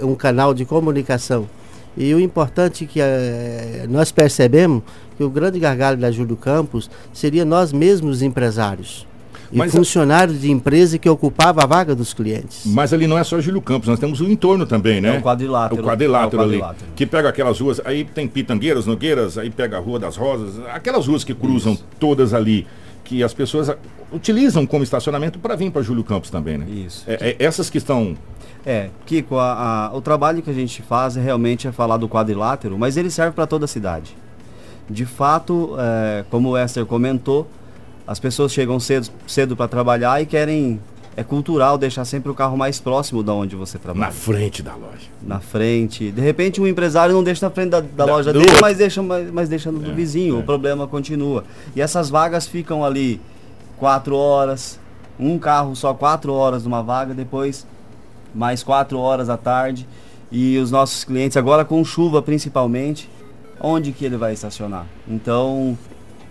Um 0.01 0.15
canal 0.15 0.51
de 0.53 0.65
comunicação. 0.65 1.47
E 1.95 2.13
o 2.13 2.19
importante 2.19 2.88
que 2.88 3.00
é, 3.00 3.85
nós 3.88 4.11
percebemos 4.11 4.81
que 5.15 5.23
o 5.23 5.29
grande 5.29 5.59
gargalo 5.59 5.97
da 5.97 6.11
Júlio 6.11 6.35
Campos 6.35 6.89
seria 7.13 7.45
nós 7.45 7.71
mesmos 7.71 8.23
empresários. 8.23 9.05
E 9.51 9.58
Mas 9.58 9.74
funcionários 9.74 10.39
de 10.41 10.50
empresa 10.50 10.98
que 10.98 11.10
ocupava 11.10 11.63
a 11.63 11.65
vaga 11.65 11.93
dos 11.93 12.13
clientes. 12.13 12.62
Mas 12.65 12.93
ali 12.93 13.05
não 13.05 13.17
é 13.17 13.24
só 13.24 13.39
Júlio 13.41 13.62
Campos, 13.62 13.89
nós 13.89 14.00
temos 14.00 14.22
o 14.22 14.29
entorno 14.29 14.65
também, 14.65 15.01
né? 15.01 15.15
É 15.15 15.20
o 15.20 15.22
quadrilátero. 15.22 15.81
O 15.81 15.86
quadrilátero, 15.86 16.38
é 16.38 16.39
o 16.39 16.48
quadrilátero 16.48 16.85
ali. 16.85 16.94
Que 16.96 17.05
pega 17.05 17.27
aquelas 17.27 17.59
ruas, 17.59 17.81
aí 17.83 18.05
tem 18.05 18.27
Pitangueiras, 18.27 18.85
Nogueiras, 18.85 19.37
aí 19.37 19.50
pega 19.50 19.77
a 19.77 19.79
Rua 19.79 20.00
das 20.00 20.16
Rosas, 20.16 20.55
aquelas 20.74 21.05
ruas 21.05 21.24
que 21.25 21.33
cruzam 21.33 21.74
Isso. 21.74 21.85
todas 22.00 22.33
ali, 22.33 22.66
que 23.03 23.22
as 23.24 23.33
pessoas 23.33 23.75
utilizam 24.11 24.66
como 24.66 24.83
estacionamento 24.83 25.37
para 25.37 25.55
vir 25.55 25.70
para 25.70 25.81
Júlio 25.81 26.03
Campos 26.03 26.29
também, 26.29 26.57
né? 26.57 26.66
Isso. 26.70 27.03
É, 27.05 27.31
é, 27.31 27.35
essas 27.40 27.70
que 27.70 27.77
estão 27.77 28.16
é, 28.66 28.90
Kiko, 29.05 29.37
a, 29.37 29.87
a, 29.87 29.96
o 29.96 30.01
trabalho 30.01 30.42
que 30.42 30.50
a 30.50 30.53
gente 30.53 30.81
faz 30.81 31.18
é 31.18 31.22
realmente 31.22 31.68
é 31.68 31.72
falar 31.72 31.98
do 31.98 32.07
quadrilátero, 32.07 32.77
mas 32.77 32.96
ele 32.96 33.09
serve 33.09 33.33
para 33.33 33.48
toda 33.48 33.66
a 33.66 33.68
cidade. 33.68 34.16
De 34.90 35.05
fato, 35.05 35.75
é, 35.79 36.25
como 36.29 36.50
o 36.50 36.57
Esther 36.57 36.85
comentou, 36.85 37.48
as 38.05 38.20
pessoas 38.20 38.51
chegam 38.51 38.79
cedo, 38.79 39.09
cedo 39.27 39.55
para 39.55 39.68
trabalhar 39.68 40.22
e 40.22 40.25
querem. 40.25 40.79
É 41.14 41.24
cultural 41.24 41.77
deixar 41.77 42.05
sempre 42.05 42.31
o 42.31 42.33
carro 42.33 42.55
mais 42.55 42.79
próximo 42.79 43.22
da 43.22 43.33
onde 43.33 43.53
você 43.53 43.77
trabalha. 43.77 44.05
Na 44.05 44.11
frente 44.14 44.64
da 44.64 44.74
loja. 44.75 45.07
Na 45.22 45.42
frente. 45.42 46.09
De 46.09 46.22
repente, 46.22 46.61
um 46.61 46.66
empresário 46.66 47.14
não 47.14 47.22
deixa 47.22 47.46
na 47.46 47.51
frente 47.51 47.70
da, 47.70 47.81
da, 47.81 48.05
da 48.05 48.05
loja 48.05 48.31
dele, 48.31 48.46
mas 48.61 48.77
deixa, 48.77 49.03
mas, 49.03 49.29
mas 49.29 49.50
deixa 49.50 49.70
no 49.74 49.81
é, 49.81 49.90
do 49.90 49.94
vizinho. 49.94 50.37
É. 50.37 50.40
O 50.40 50.44
problema 50.44 50.87
continua. 50.87 51.44
E 51.75 51.81
essas 51.81 52.09
vagas 52.09 52.48
ficam 52.48 52.85
ali 52.85 53.20
quatro 53.77 54.16
horas, 54.16 54.79
um 55.20 55.37
carro 55.37 55.75
só 55.75 55.94
quatro 55.94 56.33
horas 56.33 56.64
numa 56.64 56.81
vaga, 56.81 57.14
depois 57.14 57.68
mais 58.33 58.64
quatro 58.64 58.98
horas 58.98 59.29
à 59.29 59.35
tarde. 59.35 59.85
E 60.31 60.57
os 60.57 60.72
nossos 60.72 61.03
clientes, 61.03 61.35
agora 61.35 61.66
com 61.66 61.83
chuva 61.83 62.22
principalmente, 62.22 63.09
onde 63.59 63.92
que 63.92 64.05
ele 64.05 64.16
vai 64.16 64.31
estacionar? 64.31 64.85
Então, 65.05 65.77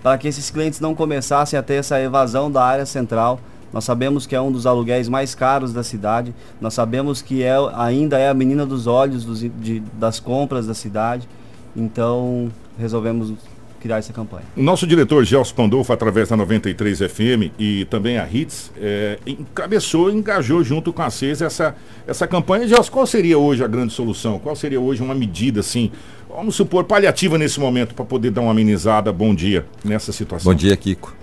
para 0.03 0.17
que 0.19 0.29
esses 0.29 0.51
clientes 0.51 0.81
não 0.81 0.95
começassem 0.95 1.59
a 1.59 1.63
ter 1.63 1.75
essa 1.75 2.01
evasão 2.01 2.51
da 2.51 2.65
área 2.65 2.87
central. 2.87 3.41
Nós 3.73 3.85
sabemos 3.85 4.27
que 4.27 4.35
é 4.35 4.41
um 4.41 4.51
dos 4.51 4.67
aluguéis 4.67 5.09
mais 5.09 5.35
caros 5.35 5.73
da 5.73 5.83
cidade. 5.83 6.35
Nós 6.61 6.75
sabemos 6.75 7.23
que 7.23 7.43
é, 7.43 7.55
ainda 7.75 8.19
é 8.19 8.29
a 8.29 8.35
menina 8.35 8.67
dos 8.67 8.87
olhos 8.87 9.25
dos, 9.25 9.41
de, 9.41 9.81
das 9.95 10.19
compras 10.19 10.67
da 10.67 10.75
cidade. 10.75 11.29
Então, 11.77 12.51
resolvemos 12.79 13.33
criar 13.81 13.99
essa 13.99 14.13
campanha. 14.13 14.45
O 14.57 14.63
nosso 14.63 14.87
diretor 14.87 15.25
Gelson 15.25 15.55
Pandolfo, 15.55 15.93
através 15.93 16.29
da 16.29 16.37
93 16.37 16.99
FM 16.99 17.53
e 17.59 17.85
também 17.87 18.19
a 18.19 18.25
HITS, 18.25 18.71
é, 18.77 19.19
encabeçou, 19.27 20.11
engajou 20.11 20.63
junto 20.63 20.93
com 20.93 21.03
a 21.03 21.11
CES 21.11 21.43
essa, 21.43 21.75
essa 22.07 22.27
campanha. 22.27 22.69
Gelson, 22.69 22.93
qual 22.93 23.07
seria 23.07 23.39
hoje 23.39 23.65
a 23.65 23.67
grande 23.67 23.93
solução? 23.93 24.39
Qual 24.39 24.55
seria 24.55 24.81
hoje 24.81 25.03
uma 25.03 25.15
medida, 25.15 25.61
assim, 25.61 25.91
vamos 26.29 26.55
supor, 26.55 26.85
paliativa 26.85 27.39
nesse 27.39 27.59
momento 27.59 27.95
para 27.95 28.05
poder 28.05 28.31
dar 28.31 28.43
uma 28.43 28.51
amenizada? 28.51 29.13
Bom 29.13 29.35
dia 29.35 29.65
nessa 29.85 30.13
situação. 30.13 30.53
Bom 30.53 30.57
dia, 30.57 30.77
Kiko. 30.77 31.15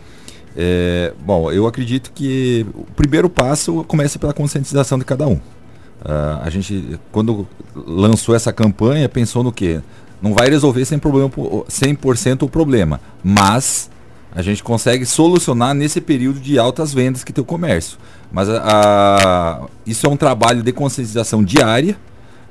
É, 0.55 1.13
bom, 1.23 1.51
eu 1.51 1.67
acredito 1.67 2.11
que 2.13 2.65
o 2.73 2.83
primeiro 2.95 3.29
passo 3.29 3.83
começa 3.83 4.17
pela 4.17 4.33
conscientização 4.33 4.97
de 4.97 5.05
cada 5.05 5.27
um. 5.27 5.35
Uh, 5.35 6.41
a 6.41 6.49
gente, 6.49 6.99
quando 7.11 7.47
lançou 7.75 8.35
essa 8.35 8.53
campanha, 8.53 9.07
pensou 9.09 9.43
no 9.43 9.51
quê? 9.51 9.81
Não 10.21 10.33
vai 10.33 10.49
resolver 10.49 10.81
100%, 10.81 10.99
problema, 10.99 11.31
100 11.67 11.97
o 12.41 12.49
problema, 12.49 12.99
mas 13.23 13.89
a 14.31 14.41
gente 14.41 14.63
consegue 14.63 15.05
solucionar 15.05 15.73
nesse 15.73 16.01
período 16.01 16.39
de 16.39 16.59
altas 16.59 16.93
vendas 16.93 17.23
que 17.23 17.31
tem 17.31 17.41
o 17.41 17.45
comércio. 17.45 17.97
Mas 18.31 18.49
a, 18.49 18.61
a, 18.63 19.61
isso 19.85 20.05
é 20.05 20.09
um 20.09 20.17
trabalho 20.17 20.61
de 20.61 20.71
conscientização 20.71 21.43
diária, 21.43 21.97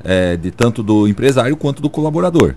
é, 0.02 0.36
de 0.36 0.50
tanto 0.50 0.82
do 0.82 1.06
empresário 1.06 1.56
quanto 1.56 1.82
do 1.82 1.90
colaborador. 1.90 2.54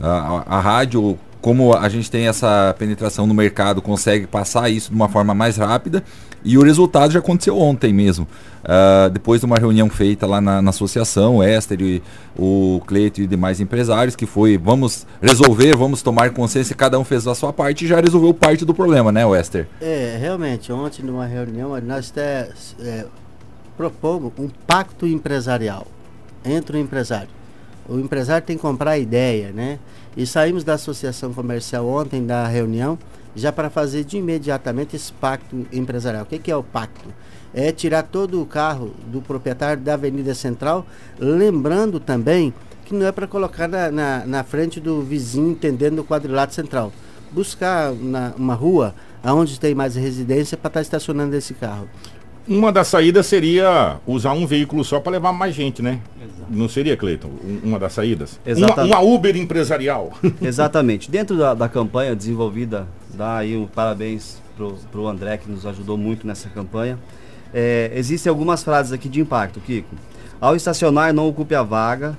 A, 0.00 0.56
a, 0.56 0.60
rádio, 0.60 1.18
como 1.40 1.74
a 1.74 1.88
gente 1.88 2.10
tem 2.10 2.28
essa 2.28 2.74
penetração 2.78 3.26
no 3.26 3.34
mercado, 3.34 3.82
consegue 3.82 4.26
passar 4.26 4.70
isso 4.70 4.90
de 4.90 4.96
uma 4.96 5.08
forma 5.08 5.34
mais 5.34 5.56
rápida 5.56 6.02
e 6.44 6.58
o 6.58 6.62
resultado 6.62 7.12
já 7.12 7.18
aconteceu 7.18 7.58
ontem 7.58 7.92
mesmo. 7.92 8.26
Uh, 8.62 9.10
depois 9.10 9.40
de 9.40 9.46
uma 9.46 9.56
reunião 9.56 9.90
feita 9.90 10.24
lá 10.26 10.40
na, 10.40 10.62
na 10.62 10.70
associação, 10.70 11.38
o 11.38 11.42
e 11.44 12.02
o 12.38 12.80
Cleito 12.86 13.20
e 13.20 13.26
demais 13.26 13.60
empresários, 13.60 14.14
que 14.14 14.24
foi 14.24 14.56
vamos 14.56 15.04
resolver, 15.20 15.76
vamos 15.76 16.00
tomar 16.00 16.30
consciência, 16.30 16.74
cada 16.76 16.98
um 16.98 17.04
fez 17.04 17.26
a 17.26 17.34
sua 17.34 17.52
parte 17.52 17.84
e 17.84 17.88
já 17.88 18.00
resolveu 18.00 18.32
parte 18.32 18.64
do 18.64 18.72
problema, 18.72 19.10
né, 19.10 19.22
Esther? 19.40 19.66
É, 19.80 20.16
realmente, 20.20 20.72
ontem 20.72 21.02
numa 21.04 21.26
reunião 21.26 21.78
nós 21.80 22.10
até 22.10 22.50
é, 22.80 23.04
propomos 23.76 24.32
um 24.38 24.48
pacto 24.66 25.06
empresarial 25.06 25.86
entre 26.44 26.76
o 26.76 26.80
empresário. 26.80 27.28
O 27.88 27.98
empresário 27.98 28.46
tem 28.46 28.56
que 28.56 28.62
comprar 28.62 28.92
a 28.92 28.98
ideia, 28.98 29.50
né? 29.50 29.78
E 30.16 30.24
saímos 30.24 30.62
da 30.62 30.74
associação 30.74 31.32
comercial 31.32 31.86
ontem 31.88 32.24
da 32.24 32.46
reunião 32.46 32.96
já 33.34 33.52
para 33.52 33.70
fazer 33.70 34.04
de 34.04 34.18
imediatamente 34.18 34.96
esse 34.96 35.12
pacto 35.12 35.66
empresarial. 35.72 36.24
O 36.24 36.26
que, 36.26 36.38
que 36.38 36.50
é 36.50 36.56
o 36.56 36.62
pacto? 36.62 37.08
É 37.54 37.70
tirar 37.72 38.02
todo 38.04 38.40
o 38.40 38.46
carro 38.46 38.92
do 39.06 39.20
proprietário 39.20 39.82
da 39.82 39.94
Avenida 39.94 40.34
Central, 40.34 40.86
lembrando 41.18 42.00
também 42.00 42.52
que 42.84 42.94
não 42.94 43.06
é 43.06 43.12
para 43.12 43.26
colocar 43.26 43.68
na, 43.68 43.90
na, 43.90 44.26
na, 44.26 44.44
frente 44.44 44.80
do 44.80 45.02
vizinho, 45.02 45.50
entendendo 45.50 46.00
o 46.00 46.04
quadrilátero 46.04 46.54
central. 46.54 46.92
Buscar 47.30 47.92
na, 47.92 48.32
uma 48.36 48.54
rua 48.54 48.94
onde 49.24 49.58
tem 49.58 49.74
mais 49.74 49.94
residência 49.94 50.56
para 50.56 50.68
estar 50.68 50.78
tá 50.78 50.82
estacionando 50.82 51.36
esse 51.36 51.54
carro. 51.54 51.88
Uma 52.46 52.72
das 52.72 52.88
saídas 52.88 53.26
seria 53.26 54.00
usar 54.06 54.32
um 54.32 54.46
veículo 54.46 54.84
só 54.84 54.98
para 54.98 55.12
levar 55.12 55.32
mais 55.32 55.54
gente, 55.54 55.80
né? 55.80 56.00
Exato. 56.20 56.50
Não 56.50 56.68
seria, 56.68 56.96
Cleiton, 56.96 57.30
uma 57.62 57.78
das 57.78 57.92
saídas? 57.92 58.40
Uma, 58.44 58.82
uma, 58.82 59.00
Uber 59.00 59.36
empresarial. 59.36 60.12
Exatamente. 60.42 61.08
Dentro 61.08 61.36
da, 61.36 61.54
da 61.54 61.68
campanha 61.68 62.16
desenvolvida 62.16 62.88
Dar 63.14 63.38
aí 63.38 63.56
um 63.56 63.66
parabéns 63.66 64.40
pro, 64.56 64.74
pro 64.90 65.06
André 65.06 65.36
que 65.36 65.50
nos 65.50 65.66
ajudou 65.66 65.98
muito 65.98 66.26
nessa 66.26 66.48
campanha. 66.48 66.98
É, 67.52 67.90
existem 67.94 68.30
algumas 68.30 68.62
frases 68.62 68.92
aqui 68.92 69.08
de 69.08 69.20
impacto, 69.20 69.60
Kiko. 69.60 69.94
Ao 70.40 70.56
estacionar, 70.56 71.12
não 71.12 71.28
ocupe 71.28 71.54
a 71.54 71.62
vaga 71.62 72.16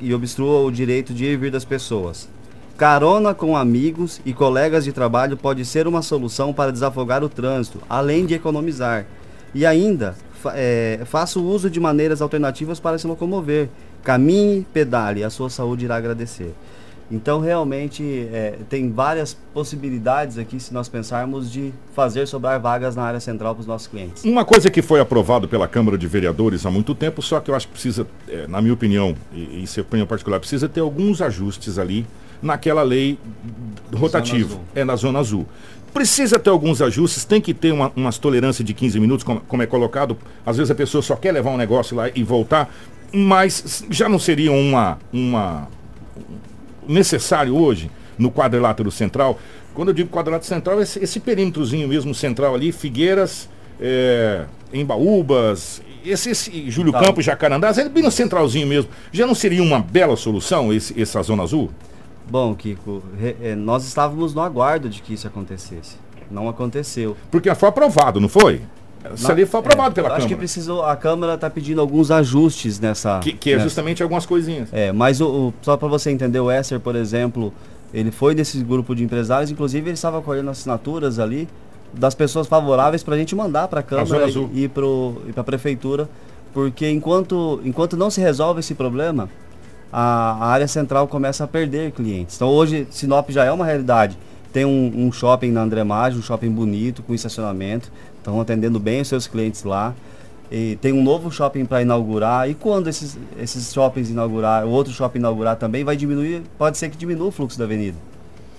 e 0.00 0.14
obstrua 0.14 0.60
o 0.60 0.70
direito 0.70 1.12
de 1.12 1.24
ir 1.24 1.32
e 1.32 1.36
vir 1.36 1.50
das 1.50 1.64
pessoas. 1.64 2.28
Carona 2.76 3.34
com 3.34 3.56
amigos 3.56 4.20
e 4.24 4.32
colegas 4.32 4.84
de 4.84 4.92
trabalho 4.92 5.36
pode 5.36 5.64
ser 5.64 5.88
uma 5.88 6.00
solução 6.00 6.52
para 6.54 6.70
desafogar 6.70 7.24
o 7.24 7.28
trânsito, 7.28 7.82
além 7.88 8.24
de 8.24 8.34
economizar. 8.34 9.04
E 9.52 9.66
ainda, 9.66 10.14
fa 10.32 10.52
é, 10.54 11.00
faça 11.04 11.40
o 11.40 11.44
uso 11.44 11.68
de 11.68 11.80
maneiras 11.80 12.22
alternativas 12.22 12.78
para 12.78 12.96
se 12.96 13.06
locomover. 13.06 13.68
Caminhe, 14.04 14.64
pedale, 14.72 15.24
a 15.24 15.30
sua 15.30 15.50
saúde 15.50 15.86
irá 15.86 15.96
agradecer. 15.96 16.54
Então, 17.10 17.40
realmente, 17.40 18.28
é, 18.32 18.58
tem 18.68 18.92
várias 18.92 19.34
possibilidades 19.54 20.36
aqui, 20.36 20.60
se 20.60 20.74
nós 20.74 20.88
pensarmos, 20.88 21.50
de 21.50 21.72
fazer 21.94 22.26
sobrar 22.26 22.60
vagas 22.60 22.94
na 22.94 23.02
área 23.02 23.20
central 23.20 23.54
para 23.54 23.62
os 23.62 23.66
nossos 23.66 23.86
clientes. 23.86 24.24
Uma 24.24 24.44
coisa 24.44 24.70
que 24.70 24.82
foi 24.82 25.00
aprovado 25.00 25.48
pela 25.48 25.66
Câmara 25.66 25.96
de 25.96 26.06
Vereadores 26.06 26.66
há 26.66 26.70
muito 26.70 26.94
tempo, 26.94 27.22
só 27.22 27.40
que 27.40 27.50
eu 27.50 27.54
acho 27.54 27.66
que 27.66 27.72
precisa, 27.72 28.06
é, 28.28 28.46
na 28.46 28.60
minha 28.60 28.74
opinião, 28.74 29.16
e, 29.32 29.62
e 29.62 29.66
seu 29.66 29.82
opinião 29.82 30.06
particular, 30.06 30.38
precisa 30.38 30.68
ter 30.68 30.80
alguns 30.80 31.22
ajustes 31.22 31.78
ali 31.78 32.06
naquela 32.42 32.82
lei 32.82 33.18
rotativa, 33.94 34.58
é 34.74 34.84
na 34.84 34.94
Zona 34.94 35.18
Azul. 35.18 35.46
Precisa 35.94 36.38
ter 36.38 36.50
alguns 36.50 36.82
ajustes, 36.82 37.24
tem 37.24 37.40
que 37.40 37.54
ter 37.54 37.72
uma, 37.72 37.90
umas 37.96 38.18
tolerâncias 38.18 38.66
de 38.66 38.74
15 38.74 39.00
minutos, 39.00 39.24
como, 39.24 39.40
como 39.40 39.62
é 39.62 39.66
colocado. 39.66 40.16
Às 40.44 40.58
vezes 40.58 40.70
a 40.70 40.74
pessoa 40.74 41.00
só 41.00 41.16
quer 41.16 41.32
levar 41.32 41.50
um 41.50 41.56
negócio 41.56 41.96
lá 41.96 42.10
e 42.14 42.22
voltar, 42.22 42.72
mas 43.12 43.84
já 43.90 44.08
não 44.08 44.18
seria 44.18 44.52
uma, 44.52 44.98
uma 45.10 45.66
necessário 46.88 47.54
hoje 47.54 47.90
no 48.18 48.30
quadrilátero 48.32 48.90
central. 48.90 49.38
Quando 49.74 49.88
eu 49.88 49.94
digo 49.94 50.08
quadrilátero 50.08 50.48
central, 50.48 50.80
esse, 50.82 50.98
esse 50.98 51.20
perímetrozinho 51.20 51.86
mesmo 51.86 52.14
central 52.14 52.54
ali, 52.54 52.72
Figueiras, 52.72 53.48
é, 53.80 54.46
Embaúbas, 54.72 55.80
esse, 56.04 56.30
esse 56.30 56.70
Júlio 56.70 56.92
tá. 56.92 57.00
Campos, 57.00 57.24
Jacarandás, 57.24 57.78
ele 57.78 57.88
bem 57.88 58.02
no 58.02 58.10
centralzinho 58.10 58.66
mesmo. 58.66 58.90
Já 59.12 59.26
não 59.26 59.34
seria 59.34 59.62
uma 59.62 59.78
bela 59.78 60.16
solução 60.16 60.72
esse, 60.72 61.00
essa 61.00 61.22
zona 61.22 61.42
azul? 61.42 61.70
Bom, 62.28 62.54
Kiko, 62.54 63.02
é, 63.40 63.54
nós 63.54 63.84
estávamos 63.84 64.34
no 64.34 64.40
aguardo 64.40 64.88
de 64.88 65.00
que 65.00 65.14
isso 65.14 65.26
acontecesse. 65.26 65.96
Não 66.30 66.48
aconteceu. 66.48 67.16
Porque 67.30 67.54
foi 67.54 67.68
aprovado, 67.68 68.20
não 68.20 68.28
foi? 68.28 68.60
Essa 69.04 69.32
lei 69.32 69.46
foi 69.46 69.60
aprovada 69.60 69.90
é, 69.90 69.94
pela 69.94 70.08
Câmara. 70.08 70.18
Acho 70.18 70.28
que 70.28 70.36
precisou, 70.36 70.84
a 70.84 70.96
Câmara 70.96 71.34
está 71.34 71.48
pedindo 71.48 71.80
alguns 71.80 72.10
ajustes 72.10 72.80
nessa. 72.80 73.20
Que, 73.20 73.32
que 73.32 73.50
é 73.50 73.54
nessa. 73.54 73.64
justamente 73.64 74.02
algumas 74.02 74.26
coisinhas. 74.26 74.68
É, 74.72 74.92
mas 74.92 75.20
o, 75.20 75.26
o 75.26 75.54
só 75.62 75.76
para 75.76 75.88
você 75.88 76.10
entender, 76.10 76.40
o 76.40 76.50
Esser, 76.50 76.80
por 76.80 76.96
exemplo, 76.96 77.52
ele 77.92 78.10
foi 78.10 78.34
desse 78.34 78.62
grupo 78.62 78.94
de 78.94 79.04
empresários, 79.04 79.50
inclusive 79.50 79.88
ele 79.88 79.94
estava 79.94 80.20
colhendo 80.20 80.50
assinaturas 80.50 81.18
ali 81.18 81.48
das 81.92 82.14
pessoas 82.14 82.46
favoráveis 82.46 83.02
para 83.02 83.14
a 83.14 83.18
gente 83.18 83.34
mandar 83.34 83.68
para 83.68 83.80
a 83.80 83.82
Câmara 83.82 84.26
e, 84.28 84.64
e 84.64 84.68
para 84.68 85.40
a 85.40 85.44
Prefeitura, 85.44 86.08
porque 86.52 86.88
enquanto, 86.90 87.60
enquanto 87.64 87.96
não 87.96 88.10
se 88.10 88.20
resolve 88.20 88.60
esse 88.60 88.74
problema, 88.74 89.28
a, 89.92 90.32
a, 90.32 90.46
área 90.48 90.68
central 90.68 91.08
começa 91.08 91.44
a 91.44 91.46
perder 91.46 91.92
clientes. 91.92 92.36
Então 92.36 92.48
hoje 92.48 92.86
Sinop 92.90 93.30
já 93.30 93.44
é 93.44 93.52
uma 93.52 93.64
realidade. 93.64 94.18
Tem 94.52 94.64
um, 94.64 94.92
um 95.06 95.12
shopping 95.12 95.50
na 95.50 95.62
André 95.62 95.84
Maggi, 95.84 96.18
um 96.18 96.22
shopping 96.22 96.50
bonito, 96.50 97.02
com 97.02 97.14
estacionamento 97.14 97.90
estão 98.18 98.40
atendendo 98.40 98.78
bem 98.78 99.00
os 99.00 99.08
seus 99.08 99.26
clientes 99.26 99.64
lá. 99.64 99.94
E 100.50 100.76
tem 100.80 100.92
um 100.92 101.02
novo 101.02 101.30
shopping 101.30 101.64
para 101.64 101.82
inaugurar. 101.82 102.48
E 102.48 102.54
quando 102.54 102.88
esses, 102.88 103.18
esses 103.38 103.72
shoppings 103.72 104.10
inaugurar, 104.10 104.64
o 104.64 104.70
outro 104.70 104.92
shopping 104.92 105.18
inaugurar 105.18 105.56
também, 105.56 105.84
vai 105.84 105.96
diminuir, 105.96 106.42
pode 106.56 106.78
ser 106.78 106.88
que 106.88 106.96
diminua 106.96 107.28
o 107.28 107.30
fluxo 107.30 107.58
da 107.58 107.64
avenida. 107.64 107.96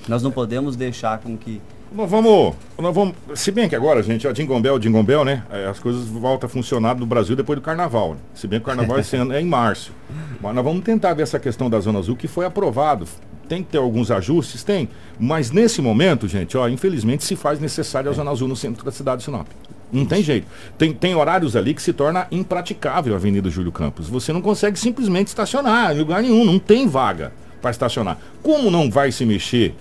Nós 0.07 0.23
não 0.23 0.31
podemos 0.31 0.75
deixar 0.75 1.19
com 1.19 1.37
que. 1.37 1.61
Nós 1.91 2.09
vamos, 2.09 2.55
nós 2.77 2.93
vamos. 2.93 3.15
Se 3.33 3.51
bem 3.51 3.67
que 3.67 3.75
agora, 3.75 4.03
gente, 4.03 4.27
a 4.27 4.31
Jingle 4.31 4.61
Bell, 5.03 5.25
né? 5.25 5.43
É, 5.49 5.65
as 5.65 5.79
coisas 5.79 6.05
voltam 6.07 6.47
a 6.47 6.49
funcionar 6.49 6.95
no 6.95 7.05
Brasil 7.05 7.35
depois 7.35 7.57
do 7.57 7.63
carnaval. 7.63 8.11
Né? 8.11 8.19
Se 8.35 8.47
bem 8.47 8.59
que 8.59 8.63
o 8.63 8.67
carnaval 8.67 8.99
esse 8.99 9.15
ano 9.17 9.33
é 9.33 9.41
em 9.41 9.45
março. 9.45 9.91
Mas 10.39 10.53
nós 10.53 10.63
vamos 10.63 10.83
tentar 10.83 11.13
ver 11.15 11.23
essa 11.23 11.39
questão 11.39 11.69
da 11.69 11.79
Zona 11.79 11.99
Azul, 11.99 12.15
que 12.15 12.27
foi 12.27 12.45
aprovado. 12.45 13.07
Tem 13.49 13.63
que 13.63 13.71
ter 13.71 13.79
alguns 13.79 14.11
ajustes? 14.11 14.63
Tem. 14.63 14.87
Mas 15.19 15.49
nesse 15.49 15.81
momento, 15.81 16.27
gente, 16.27 16.55
ó, 16.55 16.69
infelizmente 16.69 17.23
se 17.23 17.35
faz 17.35 17.59
necessário 17.59 18.09
a 18.09 18.13
Zona 18.13 18.29
Azul 18.29 18.47
no 18.47 18.55
centro 18.55 18.85
da 18.85 18.91
cidade 18.91 19.17
de 19.17 19.25
Sinop. 19.25 19.47
Não 19.91 20.05
tem 20.05 20.21
jeito. 20.21 20.45
Tem, 20.77 20.93
tem 20.93 21.15
horários 21.15 21.55
ali 21.55 21.73
que 21.73 21.81
se 21.81 21.91
torna 21.91 22.27
impraticável 22.31 23.13
a 23.13 23.17
Avenida 23.17 23.49
Júlio 23.49 23.71
Campos. 23.71 24.07
Você 24.07 24.31
não 24.31 24.39
consegue 24.39 24.77
simplesmente 24.77 25.29
estacionar 25.29 25.95
em 25.95 25.99
lugar 25.99 26.21
nenhum, 26.21 26.45
não 26.45 26.59
tem 26.59 26.87
vaga 26.87 27.33
para 27.59 27.71
estacionar. 27.71 28.19
Como 28.43 28.69
não 28.69 28.89
vai 28.89 29.11
se 29.11 29.25
mexer 29.25 29.73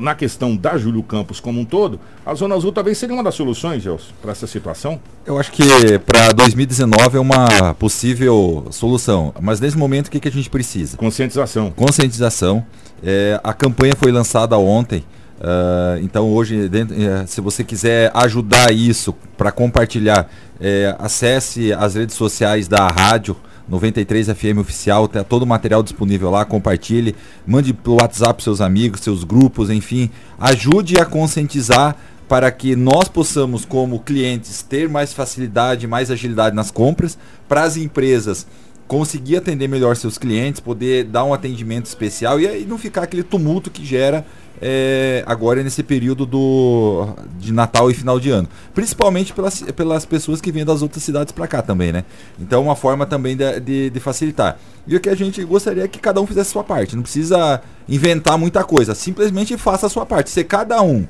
na 0.00 0.14
questão 0.14 0.56
da 0.56 0.76
Júlio 0.76 1.02
Campos 1.02 1.40
como 1.40 1.60
um 1.60 1.64
todo, 1.64 2.00
a 2.24 2.34
Zona 2.34 2.54
Azul 2.54 2.72
talvez 2.72 2.98
seria 2.98 3.14
uma 3.14 3.22
das 3.22 3.34
soluções, 3.34 3.82
Gelson, 3.82 4.12
para 4.20 4.32
essa 4.32 4.46
situação? 4.46 5.00
Eu 5.24 5.38
acho 5.38 5.52
que 5.52 5.64
para 6.00 6.32
2019 6.32 7.16
é 7.16 7.20
uma 7.20 7.74
possível 7.74 8.66
solução. 8.70 9.32
Mas 9.40 9.60
nesse 9.60 9.76
momento, 9.76 10.08
o 10.08 10.10
que, 10.10 10.20
que 10.20 10.28
a 10.28 10.32
gente 10.32 10.50
precisa? 10.50 10.96
Conscientização. 10.96 11.70
Conscientização. 11.70 12.64
É, 13.02 13.40
a 13.42 13.52
campanha 13.52 13.94
foi 13.96 14.10
lançada 14.10 14.56
ontem. 14.58 15.04
Uh, 15.38 16.00
então 16.02 16.32
hoje, 16.32 16.66
dentro, 16.66 16.96
uh, 16.96 17.26
se 17.26 17.42
você 17.42 17.62
quiser 17.62 18.10
ajudar 18.14 18.72
isso 18.72 19.14
para 19.36 19.52
compartilhar, 19.52 20.30
uh, 20.54 20.96
acesse 20.98 21.74
as 21.74 21.94
redes 21.94 22.16
sociais 22.16 22.66
da 22.66 22.88
rádio 22.88 23.36
93 23.68 24.28
FM 24.28 24.58
oficial, 24.58 25.08
tá 25.08 25.24
todo 25.24 25.42
o 25.42 25.46
material 25.46 25.82
disponível 25.82 26.30
lá, 26.30 26.44
compartilhe, 26.44 27.16
mande 27.46 27.72
pelo 27.72 27.96
WhatsApp 28.00 28.42
seus 28.42 28.60
amigos, 28.60 29.00
seus 29.00 29.24
grupos, 29.24 29.70
enfim, 29.70 30.10
ajude 30.38 30.98
a 30.98 31.04
conscientizar 31.04 31.96
para 32.28 32.50
que 32.50 32.74
nós 32.76 33.08
possamos, 33.08 33.64
como 33.64 34.00
clientes, 34.00 34.62
ter 34.62 34.88
mais 34.88 35.12
facilidade, 35.12 35.86
mais 35.86 36.10
agilidade 36.10 36.54
nas 36.54 36.70
compras, 36.70 37.18
para 37.48 37.62
as 37.62 37.76
empresas 37.76 38.46
conseguir 38.86 39.36
atender 39.36 39.68
melhor 39.68 39.96
seus 39.96 40.16
clientes, 40.16 40.60
poder 40.60 41.04
dar 41.04 41.24
um 41.24 41.34
atendimento 41.34 41.86
especial 41.86 42.40
e 42.40 42.46
aí 42.46 42.64
não 42.64 42.78
ficar 42.78 43.02
aquele 43.02 43.22
tumulto 43.22 43.70
que 43.70 43.84
gera 43.84 44.24
é, 44.60 45.22
agora 45.26 45.62
nesse 45.62 45.82
período 45.82 46.24
do, 46.24 47.08
de 47.38 47.52
Natal 47.52 47.90
e 47.90 47.94
final 47.94 48.18
de 48.18 48.30
ano. 48.30 48.48
Principalmente 48.74 49.32
pelas, 49.32 49.62
pelas 49.62 50.04
pessoas 50.04 50.40
que 50.40 50.50
vêm 50.50 50.64
das 50.64 50.82
outras 50.82 51.02
cidades 51.02 51.32
para 51.32 51.46
cá 51.46 51.62
também, 51.62 51.92
né? 51.92 52.04
Então 52.38 52.62
uma 52.62 52.76
forma 52.76 53.06
também 53.06 53.36
de, 53.36 53.60
de, 53.60 53.90
de, 53.90 54.00
facilitar. 54.00 54.58
E 54.86 54.96
o 54.96 55.00
que 55.00 55.08
a 55.08 55.14
gente 55.14 55.42
gostaria 55.44 55.84
é 55.84 55.88
que 55.88 55.98
cada 55.98 56.20
um 56.20 56.26
fizesse 56.26 56.50
a 56.50 56.52
sua 56.52 56.64
parte. 56.64 56.96
Não 56.96 57.02
precisa 57.02 57.60
inventar 57.88 58.38
muita 58.38 58.64
coisa. 58.64 58.94
Simplesmente 58.94 59.56
faça 59.56 59.86
a 59.86 59.90
sua 59.90 60.06
parte. 60.06 60.30
Se 60.30 60.44
cada 60.44 60.80
um 60.82 61.06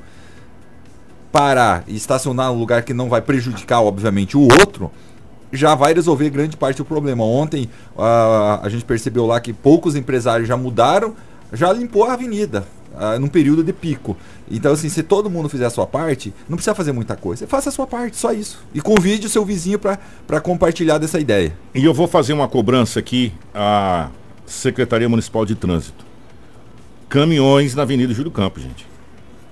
parar 1.31 1.83
e 1.87 1.95
estacionar 1.95 2.51
num 2.51 2.59
lugar 2.59 2.83
que 2.83 2.93
não 2.93 3.09
vai 3.09 3.21
prejudicar, 3.21 3.81
obviamente, 3.81 4.35
o 4.35 4.41
outro, 4.41 4.91
já 5.51 5.75
vai 5.75 5.93
resolver 5.93 6.29
grande 6.29 6.57
parte 6.57 6.77
do 6.77 6.85
problema. 6.85 7.23
Ontem 7.23 7.69
uh, 7.95 8.59
a 8.61 8.67
gente 8.69 8.83
percebeu 8.83 9.25
lá 9.25 9.39
que 9.39 9.53
poucos 9.53 9.95
empresários 9.95 10.47
já 10.47 10.57
mudaram, 10.57 11.15
já 11.53 11.71
limpou 11.71 12.05
a 12.05 12.13
avenida 12.13 12.65
uh, 12.97 13.19
num 13.19 13.27
período 13.27 13.63
de 13.63 13.71
pico. 13.71 14.17
Então, 14.49 14.73
assim, 14.73 14.89
se 14.89 15.03
todo 15.03 15.29
mundo 15.29 15.47
fizer 15.47 15.65
a 15.65 15.69
sua 15.69 15.85
parte, 15.85 16.33
não 16.49 16.57
precisa 16.57 16.75
fazer 16.75 16.91
muita 16.91 17.15
coisa. 17.15 17.47
Faça 17.47 17.69
a 17.69 17.71
sua 17.71 17.87
parte, 17.87 18.17
só 18.17 18.31
isso. 18.31 18.59
E 18.73 18.81
convide 18.81 19.27
o 19.27 19.29
seu 19.29 19.45
vizinho 19.45 19.79
para 19.79 20.41
compartilhar 20.41 20.97
dessa 20.97 21.19
ideia. 21.19 21.55
E 21.73 21.83
eu 21.83 21.93
vou 21.93 22.07
fazer 22.07 22.33
uma 22.33 22.47
cobrança 22.47 22.99
aqui 22.99 23.31
à 23.53 24.09
Secretaria 24.45 25.07
Municipal 25.07 25.45
de 25.45 25.55
Trânsito. 25.55 26.05
Caminhões 27.09 27.75
na 27.75 27.83
Avenida 27.83 28.13
Júlio 28.13 28.31
Campos, 28.31 28.63
gente. 28.63 28.85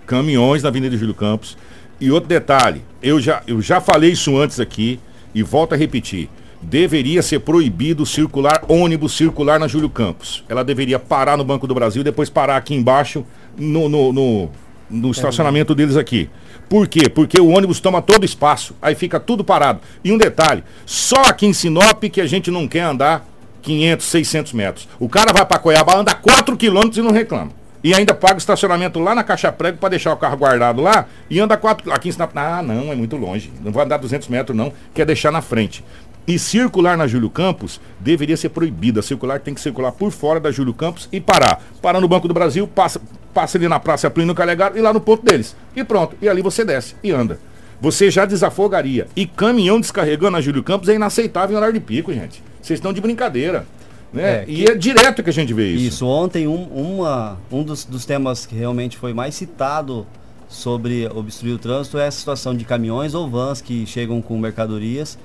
Caminhões 0.06 0.64
na 0.64 0.70
Avenida 0.70 0.98
Júlio 0.98 1.14
Campos. 1.14 1.58
E 2.00 2.12
outro 2.12 2.28
detalhe, 2.28 2.84
eu 3.02 3.22
já, 3.22 3.42
eu 3.48 3.62
já 3.62 3.80
falei 3.80 4.12
isso 4.12 4.38
antes 4.38 4.60
aqui 4.60 5.00
e 5.34 5.42
volto 5.42 5.74
a 5.74 5.78
repetir 5.78 6.30
deveria 6.70 7.22
ser 7.22 7.40
proibido 7.40 8.06
circular 8.06 8.64
ônibus 8.68 9.16
circular 9.16 9.60
na 9.60 9.68
Júlio 9.68 9.90
Campos. 9.90 10.44
Ela 10.50 10.64
deveria 10.64 10.98
parar 10.98 11.38
no 11.38 11.44
Banco 11.44 11.68
do 11.68 11.76
Brasil 11.76 12.02
e 12.02 12.04
depois 12.04 12.30
parar 12.30 12.58
aqui 12.58 12.74
embaixo 12.74 13.24
no, 13.56 13.88
no, 13.88 14.12
no, 14.12 14.50
no 14.90 15.12
estacionamento 15.12 15.76
deles 15.76 15.96
aqui. 15.96 16.30
Por 16.68 16.88
quê? 16.88 17.08
Porque 17.08 17.40
o 17.40 17.50
ônibus 17.50 17.80
toma 17.80 18.02
todo 18.02 18.26
espaço, 18.26 18.76
aí 18.82 18.96
fica 18.96 19.20
tudo 19.20 19.44
parado. 19.44 19.80
E 20.04 20.12
um 20.12 20.18
detalhe, 20.18 20.64
só 20.86 21.22
aqui 21.26 21.46
em 21.46 21.54
Sinop 21.54 22.04
que 22.04 22.20
a 22.20 22.26
gente 22.26 22.50
não 22.50 22.68
quer 22.68 22.82
andar 22.82 23.24
500, 23.62 24.06
600 24.06 24.54
metros. 24.54 24.88
O 25.00 25.08
cara 25.08 25.32
vai 25.32 25.46
para 25.46 25.60
Coiabá, 25.60 25.96
anda 25.96 26.16
4 26.16 26.58
quilômetros 26.58 26.98
e 26.98 27.02
não 27.02 27.12
reclama. 27.12 27.52
E 27.84 27.94
ainda 27.94 28.16
paga 28.16 28.34
o 28.34 28.38
estacionamento 28.40 29.00
lá 29.00 29.14
na 29.14 29.24
caixa 29.24 29.52
prego 29.52 29.78
para 29.78 29.90
deixar 29.90 30.12
o 30.12 30.18
carro 30.18 30.36
guardado 30.38 30.82
lá 30.82 31.06
e 31.30 31.40
anda 31.40 31.56
4 31.56 31.92
aqui 31.94 32.10
em 32.10 32.12
Sinop. 32.12 32.32
Ah, 32.36 32.64
não, 32.64 32.92
é 32.92 32.96
muito 32.96 33.16
longe. 33.16 33.54
Não 33.64 33.72
vai 33.72 33.86
andar 33.86 33.98
200 33.98 34.28
metros 34.28 34.58
não, 34.58 34.74
quer 34.92 35.06
deixar 35.06 35.32
na 35.32 35.40
frente. 35.40 35.84
E 36.28 36.40
circular 36.40 36.98
na 36.98 37.06
Júlio 37.06 37.30
Campos 37.30 37.80
deveria 38.00 38.36
ser 38.36 38.50
proibida. 38.50 39.02
Circular 39.02 39.40
tem 39.40 39.54
que 39.54 39.62
circular 39.62 39.92
por 39.92 40.12
fora 40.12 40.40
da 40.40 40.52
Júlio 40.52 40.74
Campos 40.74 41.08
e 41.12 41.22
parar. 41.22 41.62
Para 41.82 42.02
no 42.02 42.08
Banco 42.08 42.28
do 42.28 42.34
Brasil, 42.34 42.68
passa, 42.68 43.00
passa 43.34 43.58
ali 43.58 43.68
na 43.68 43.80
Praça 43.80 44.10
Plínio 44.10 44.34
Calegaro 44.34 44.78
e 44.78 44.82
lá 44.82 44.92
no 44.92 45.00
ponto 45.00 45.24
deles. 45.24 45.56
E 45.76 45.84
pronto. 45.84 46.16
E 46.20 46.28
ali 46.28 46.42
você 46.42 46.66
desce 46.66 46.96
e 47.04 47.12
anda. 47.12 47.40
Você 47.80 48.10
já 48.10 48.26
desafogaria. 48.26 49.08
E 49.16 49.28
caminhão 49.28 49.80
descarregando 49.80 50.32
na 50.32 50.42
Júlio 50.42 50.64
Campos 50.64 50.90
é 50.90 50.96
inaceitável 50.96 51.54
em 51.54 51.58
horário 51.58 51.74
de 51.76 51.80
pico, 51.80 52.12
gente. 52.12 52.42
Vocês 52.60 52.80
estão 52.80 52.92
de 52.92 53.02
brincadeira. 53.02 53.68
Né? 54.12 54.24
É, 54.24 54.46
e 54.48 54.66
é 54.66 54.74
direto 54.74 55.22
que 55.22 55.30
a 55.30 55.34
gente 55.34 55.54
vê 55.54 55.68
isso. 55.74 55.86
Isso. 55.86 56.08
Ontem, 56.08 56.48
um, 56.48 56.64
uma, 56.64 57.38
um 57.52 57.62
dos, 57.62 57.86
dos 57.86 58.06
temas 58.06 58.48
que 58.48 58.56
realmente 58.56 58.98
foi 58.98 59.14
mais 59.14 59.36
citado 59.36 60.08
sobre 60.48 61.08
obstruir 61.08 61.54
o 61.54 61.58
trânsito 61.60 62.00
é 62.00 62.08
a 62.08 62.12
situação 62.12 62.56
de 62.56 62.64
caminhões 62.66 63.14
ou 63.14 63.30
vans 63.30 63.62
que 63.62 63.86
chegam 63.86 64.22
com 64.22 64.38
mercadorias 64.40 65.18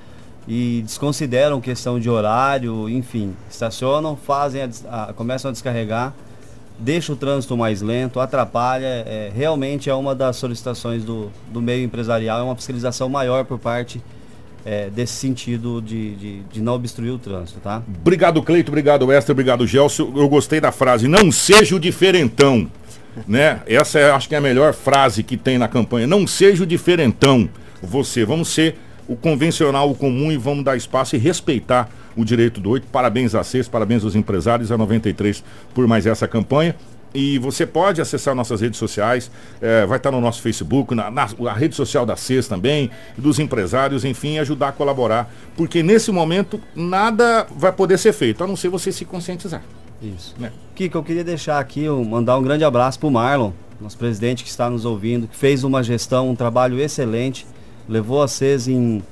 e 0.47 0.81
desconsideram 0.85 1.61
questão 1.61 1.99
de 1.99 2.09
horário, 2.09 2.89
enfim, 2.89 3.35
estacionam, 3.49 4.15
fazem 4.15 4.63
a, 4.63 5.03
a, 5.03 5.13
começam 5.13 5.49
a 5.49 5.51
descarregar, 5.51 6.13
deixa 6.79 7.13
o 7.13 7.15
trânsito 7.15 7.55
mais 7.55 7.81
lento, 7.81 8.19
atrapalha. 8.19 9.03
É, 9.05 9.31
realmente 9.33 9.89
é 9.89 9.93
uma 9.93 10.15
das 10.15 10.37
solicitações 10.37 11.03
do, 11.03 11.31
do 11.51 11.61
meio 11.61 11.83
empresarial, 11.83 12.39
é 12.39 12.43
uma 12.43 12.55
fiscalização 12.55 13.07
maior 13.07 13.45
por 13.45 13.59
parte 13.59 14.01
é, 14.65 14.89
desse 14.89 15.13
sentido 15.13 15.81
de, 15.81 16.15
de, 16.15 16.39
de, 16.43 16.61
não 16.61 16.73
obstruir 16.73 17.11
o 17.11 17.17
trânsito, 17.17 17.59
tá? 17.59 17.81
Obrigado, 17.87 18.41
Cleito, 18.41 18.69
obrigado, 18.71 19.11
Esther, 19.11 19.33
obrigado, 19.33 19.65
Gelson. 19.65 20.11
Eu 20.15 20.27
gostei 20.27 20.59
da 20.59 20.71
frase, 20.71 21.07
não 21.07 21.31
seja 21.31 21.75
o 21.75 21.79
diferentão. 21.79 22.69
né? 23.27 23.61
Essa 23.67 23.99
é, 23.99 24.11
acho 24.11 24.27
que 24.27 24.35
é 24.35 24.37
a 24.37 24.41
melhor 24.41 24.73
frase 24.73 25.23
que 25.23 25.37
tem 25.37 25.57
na 25.57 25.67
campanha. 25.67 26.07
Não 26.07 26.25
seja 26.27 26.63
o 26.63 26.67
diferentão. 26.67 27.49
Você, 27.81 28.23
vamos 28.23 28.49
ser 28.49 28.77
o 29.11 29.15
convencional, 29.17 29.91
o 29.91 29.95
comum 29.95 30.31
e 30.31 30.37
vamos 30.37 30.63
dar 30.63 30.77
espaço 30.77 31.17
e 31.17 31.19
respeitar 31.19 31.89
o 32.15 32.23
direito 32.23 32.61
do 32.61 32.69
oito. 32.69 32.87
Parabéns 32.87 33.35
a 33.35 33.43
CES, 33.43 33.67
parabéns 33.67 34.05
aos 34.05 34.15
empresários, 34.15 34.71
a 34.71 34.77
93 34.77 35.43
por 35.73 35.85
mais 35.85 36.05
essa 36.05 36.29
campanha. 36.29 36.73
E 37.13 37.37
você 37.39 37.65
pode 37.65 37.99
acessar 37.99 38.33
nossas 38.33 38.61
redes 38.61 38.79
sociais, 38.79 39.29
é, 39.61 39.85
vai 39.85 39.97
estar 39.97 40.11
no 40.11 40.21
nosso 40.21 40.41
Facebook, 40.41 40.95
na, 40.95 41.11
na 41.11 41.53
rede 41.53 41.75
social 41.75 42.05
da 42.05 42.15
CES 42.15 42.47
também, 42.47 42.89
dos 43.17 43.37
empresários, 43.37 44.05
enfim, 44.05 44.37
ajudar 44.39 44.69
a 44.69 44.71
colaborar. 44.71 45.29
Porque 45.57 45.83
nesse 45.83 46.09
momento 46.09 46.61
nada 46.73 47.45
vai 47.53 47.73
poder 47.73 47.97
ser 47.97 48.13
feito, 48.13 48.41
a 48.41 48.47
não 48.47 48.55
ser 48.55 48.69
você 48.69 48.93
se 48.93 49.03
conscientizar. 49.03 49.61
Isso. 50.01 50.33
Né? 50.39 50.53
Kiko, 50.73 50.99
eu 50.99 51.03
queria 51.03 51.23
deixar 51.23 51.59
aqui, 51.59 51.85
mandar 51.89 52.37
um 52.37 52.43
grande 52.43 52.63
abraço 52.63 52.97
para 52.97 53.07
o 53.09 53.11
Marlon, 53.11 53.51
nosso 53.81 53.97
presidente 53.97 54.41
que 54.41 54.49
está 54.49 54.69
nos 54.69 54.85
ouvindo, 54.85 55.27
que 55.27 55.35
fez 55.35 55.65
uma 55.65 55.83
gestão, 55.83 56.29
um 56.29 56.35
trabalho 56.35 56.79
excelente 56.79 57.45
levou 57.87 58.21
a 58.21 58.27
CES 58.27 58.67
em, 58.67 59.03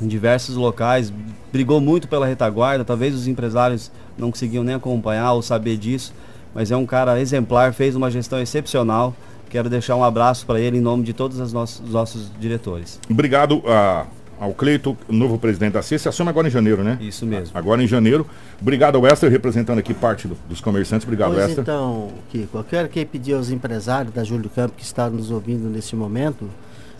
em 0.00 0.06
diversos 0.08 0.56
locais, 0.56 1.12
brigou 1.52 1.80
muito 1.80 2.08
pela 2.08 2.26
retaguarda, 2.26 2.84
talvez 2.84 3.14
os 3.14 3.26
empresários 3.26 3.90
não 4.16 4.30
conseguiam 4.30 4.62
nem 4.62 4.74
acompanhar 4.74 5.32
ou 5.32 5.42
saber 5.42 5.76
disso, 5.76 6.12
mas 6.54 6.70
é 6.70 6.76
um 6.76 6.86
cara 6.86 7.20
exemplar, 7.20 7.72
fez 7.72 7.94
uma 7.96 8.10
gestão 8.10 8.40
excepcional. 8.40 9.14
Quero 9.48 9.68
deixar 9.68 9.96
um 9.96 10.04
abraço 10.04 10.46
para 10.46 10.60
ele 10.60 10.78
em 10.78 10.80
nome 10.80 11.02
de 11.02 11.12
todos 11.12 11.40
os 11.40 11.52
nossos, 11.52 11.80
os 11.80 11.90
nossos 11.90 12.30
diretores. 12.38 13.00
Obrigado 13.10 13.60
a, 13.66 14.06
ao 14.38 14.54
Cleito, 14.54 14.96
novo 15.08 15.38
presidente 15.38 15.72
da 15.72 15.82
CES. 15.82 16.02
Você 16.02 16.08
assume 16.08 16.30
agora 16.30 16.46
em 16.46 16.50
janeiro, 16.50 16.84
né? 16.84 16.96
Isso 17.00 17.26
mesmo. 17.26 17.58
Agora 17.58 17.82
em 17.82 17.86
janeiro. 17.86 18.24
Obrigado 18.60 18.96
ao 18.96 19.06
Esther, 19.06 19.30
representando 19.30 19.78
aqui 19.78 19.92
parte 19.92 20.28
do, 20.28 20.36
dos 20.48 20.60
comerciantes. 20.60 21.04
Obrigado, 21.04 21.34
pois 21.34 21.48
Esther. 21.48 21.62
Então, 21.62 22.08
Kiko, 22.30 22.58
eu 22.58 22.64
quero 22.64 22.88
que 22.88 23.04
pedir 23.04 23.34
aos 23.34 23.50
empresários 23.50 24.14
da 24.14 24.22
Júlio 24.22 24.48
Campo 24.48 24.74
que 24.76 24.84
estão 24.84 25.10
nos 25.10 25.32
ouvindo 25.32 25.68
nesse 25.68 25.96
momento 25.96 26.48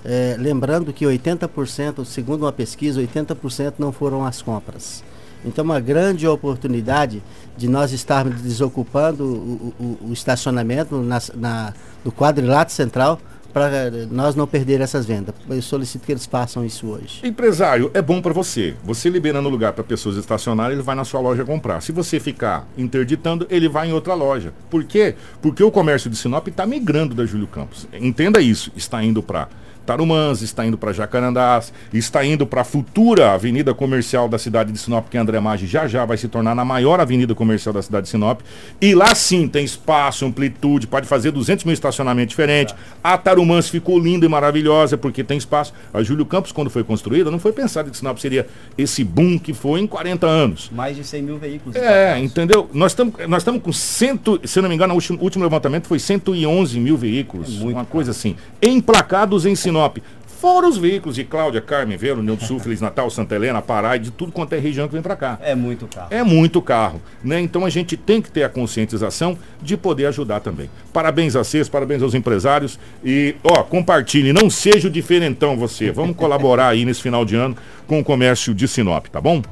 é, 0.05 0.37
lembrando 0.39 0.93
que 0.93 1.05
80%, 1.05 2.05
segundo 2.05 2.43
uma 2.43 2.53
pesquisa, 2.53 3.01
80% 3.01 3.75
não 3.79 3.93
foram 3.93 4.25
as 4.25 4.41
compras. 4.41 5.05
Então, 5.45 5.65
uma 5.65 5.81
grande 5.81 6.27
oportunidade 6.27 7.23
de 7.57 7.69
nós 7.69 7.93
estarmos 7.93 8.43
desocupando 8.43 9.25
o, 9.25 9.75
o, 9.81 10.09
o 10.09 10.13
estacionamento 10.13 10.97
na, 10.97 11.19
na, 11.35 11.75
no 12.05 12.13
quadrilátero 12.13 12.75
central 12.75 13.19
para 13.53 13.91
nós 14.11 14.35
não 14.35 14.47
perder 14.47 14.81
essas 14.81 15.05
vendas. 15.05 15.35
Eu 15.49 15.61
solicito 15.61 16.05
que 16.05 16.13
eles 16.13 16.27
façam 16.27 16.65
isso 16.65 16.87
hoje. 16.87 17.21
Empresário, 17.25 17.91
é 17.93 18.01
bom 18.01 18.23
para 18.23 18.33
você. 18.33 18.75
Você 18.85 19.09
liberando 19.09 19.49
lugar 19.49 19.73
para 19.73 19.83
pessoas 19.83 20.17
estacionarem, 20.17 20.75
ele 20.75 20.83
vai 20.83 20.95
na 20.95 21.05
sua 21.05 21.21
loja 21.21 21.45
comprar. 21.45 21.81
Se 21.81 21.91
você 21.91 22.21
ficar 22.21 22.67
interditando, 22.79 23.47
ele 23.51 23.69
vai 23.69 23.89
em 23.89 23.93
outra 23.93 24.15
loja. 24.15 24.53
Por 24.71 24.85
quê? 24.85 25.15
Porque 25.43 25.63
o 25.63 25.71
comércio 25.71 26.09
de 26.09 26.17
Sinop 26.17 26.47
está 26.49 26.65
migrando 26.65 27.15
da 27.15 27.27
Júlio 27.27 27.47
Campos. 27.47 27.89
Entenda 27.93 28.41
isso. 28.41 28.71
Está 28.77 29.03
indo 29.03 29.23
para 29.23 29.49
Tarumãs, 29.91 30.41
está 30.41 30.65
indo 30.65 30.79
para 30.79 30.93
Jacarandás, 30.93 31.73
está 31.93 32.25
indo 32.25 32.47
para 32.47 32.61
a 32.61 32.65
futura 32.65 33.33
avenida 33.33 33.75
comercial 33.75 34.29
da 34.29 34.39
cidade 34.39 34.71
de 34.71 34.79
Sinop, 34.79 35.09
que 35.09 35.19
André 35.19 35.41
Maggi 35.41 35.67
já 35.67 35.89
já 35.89 36.05
vai 36.05 36.17
se 36.17 36.29
tornar 36.29 36.55
na 36.55 36.65
maior 36.65 37.01
avenida 37.01 37.35
comercial 37.35 37.73
da 37.73 37.83
cidade 37.83 38.05
de 38.05 38.11
Sinop. 38.11 38.41
E 38.81 38.95
lá 38.95 39.13
sim 39.17 39.49
tem 39.49 39.65
espaço, 39.65 40.25
amplitude, 40.25 40.87
pode 40.87 41.09
fazer 41.09 41.33
200 41.33 41.65
mil 41.65 41.75
estacionamentos 41.75 42.31
diferentes. 42.31 42.73
A 43.03 43.19
Tarumãs 43.19 43.69
ficou 43.69 43.99
linda 43.99 44.25
e 44.25 44.29
maravilhosa 44.29 44.97
porque 44.97 45.25
tem 45.25 45.37
espaço. 45.37 45.75
A 45.93 46.05
Júlio 46.05 46.25
Campos, 46.25 46.53
quando 46.53 46.71
foi 46.71 46.85
construída, 46.85 47.29
não 47.29 47.41
foi 47.41 47.51
pensado 47.51 47.91
que 47.91 47.97
Sinop 47.97 48.17
seria 48.19 48.47
esse 48.79 49.03
boom 49.03 49.41
que 49.41 49.53
foi 49.53 49.81
em 49.81 49.89
40 49.89 50.25
anos. 50.25 50.71
Mais 50.73 50.95
de 50.95 51.03
100 51.03 51.23
mil 51.23 51.37
veículos. 51.37 51.75
É, 51.75 52.17
entendeu? 52.21 52.71
Nós 52.73 52.93
estamos 52.93 53.15
nós 53.27 53.43
com 53.43 53.73
cento, 53.73 54.41
se 54.45 54.61
não 54.61 54.69
me 54.69 54.77
engano, 54.77 54.93
o 54.93 54.97
último, 54.97 55.19
último 55.21 55.43
levantamento 55.43 55.89
foi 55.89 55.99
111 55.99 56.79
mil 56.79 56.97
veículos, 56.97 57.61
é 57.61 57.65
uma 57.65 57.85
coisa 57.85 58.13
assim, 58.13 58.37
emplacados 58.63 59.45
em 59.45 59.57
Sinop. 59.57 59.80
Sinop. 59.81 59.99
Fora 60.41 60.67
os 60.67 60.79
veículos 60.79 61.17
de 61.17 61.25
Cláudia, 61.25 61.61
Carmen, 61.61 61.99
Velo, 61.99 62.21
União 62.21 62.35
do 62.35 62.43
Sul, 62.43 62.59
Feliz 62.59 62.81
Natal, 62.81 63.11
Santa 63.11 63.35
Helena, 63.35 63.61
Pará 63.61 63.97
e 63.97 63.99
de 63.99 64.11
tudo 64.11 64.33
quanto 64.33 64.55
é 64.55 64.59
região 64.59 64.89
que 64.89 64.95
vem 64.95 65.03
para 65.03 65.15
cá. 65.15 65.39
É 65.43 65.55
muito 65.55 65.87
carro. 65.87 66.09
É 66.11 66.23
muito 66.23 66.63
carro. 66.63 67.03
Né? 67.23 67.41
Então 67.41 67.67
a 67.67 67.69
gente 67.69 67.95
tem 67.95 68.23
que 68.23 68.31
ter 68.31 68.43
a 68.43 68.49
conscientização 68.49 69.37
de 69.61 69.77
poder 69.77 70.07
ajudar 70.07 70.41
também. 70.41 70.71
Parabéns 70.95 71.37
a 71.37 71.45
vocês, 71.45 71.69
parabéns 71.69 72.03
aos 72.03 72.15
empresários. 72.15 72.79
E, 73.05 73.37
ó, 73.45 73.63
compartilhe, 73.63 74.33
não 74.33 74.49
seja 74.49 74.89
o 74.89 74.91
diferentão 74.91 75.59
você. 75.59 75.91
Vamos 75.91 76.17
colaborar 76.17 76.69
aí 76.69 76.87
nesse 76.87 77.03
final 77.03 77.23
de 77.23 77.37
ano 77.37 77.55
com 77.87 78.01
o 78.01 78.05
comércio 78.05 78.55
de 78.55 78.67
Sinop, 78.67 79.09
tá 79.09 79.21
bom? 79.21 79.43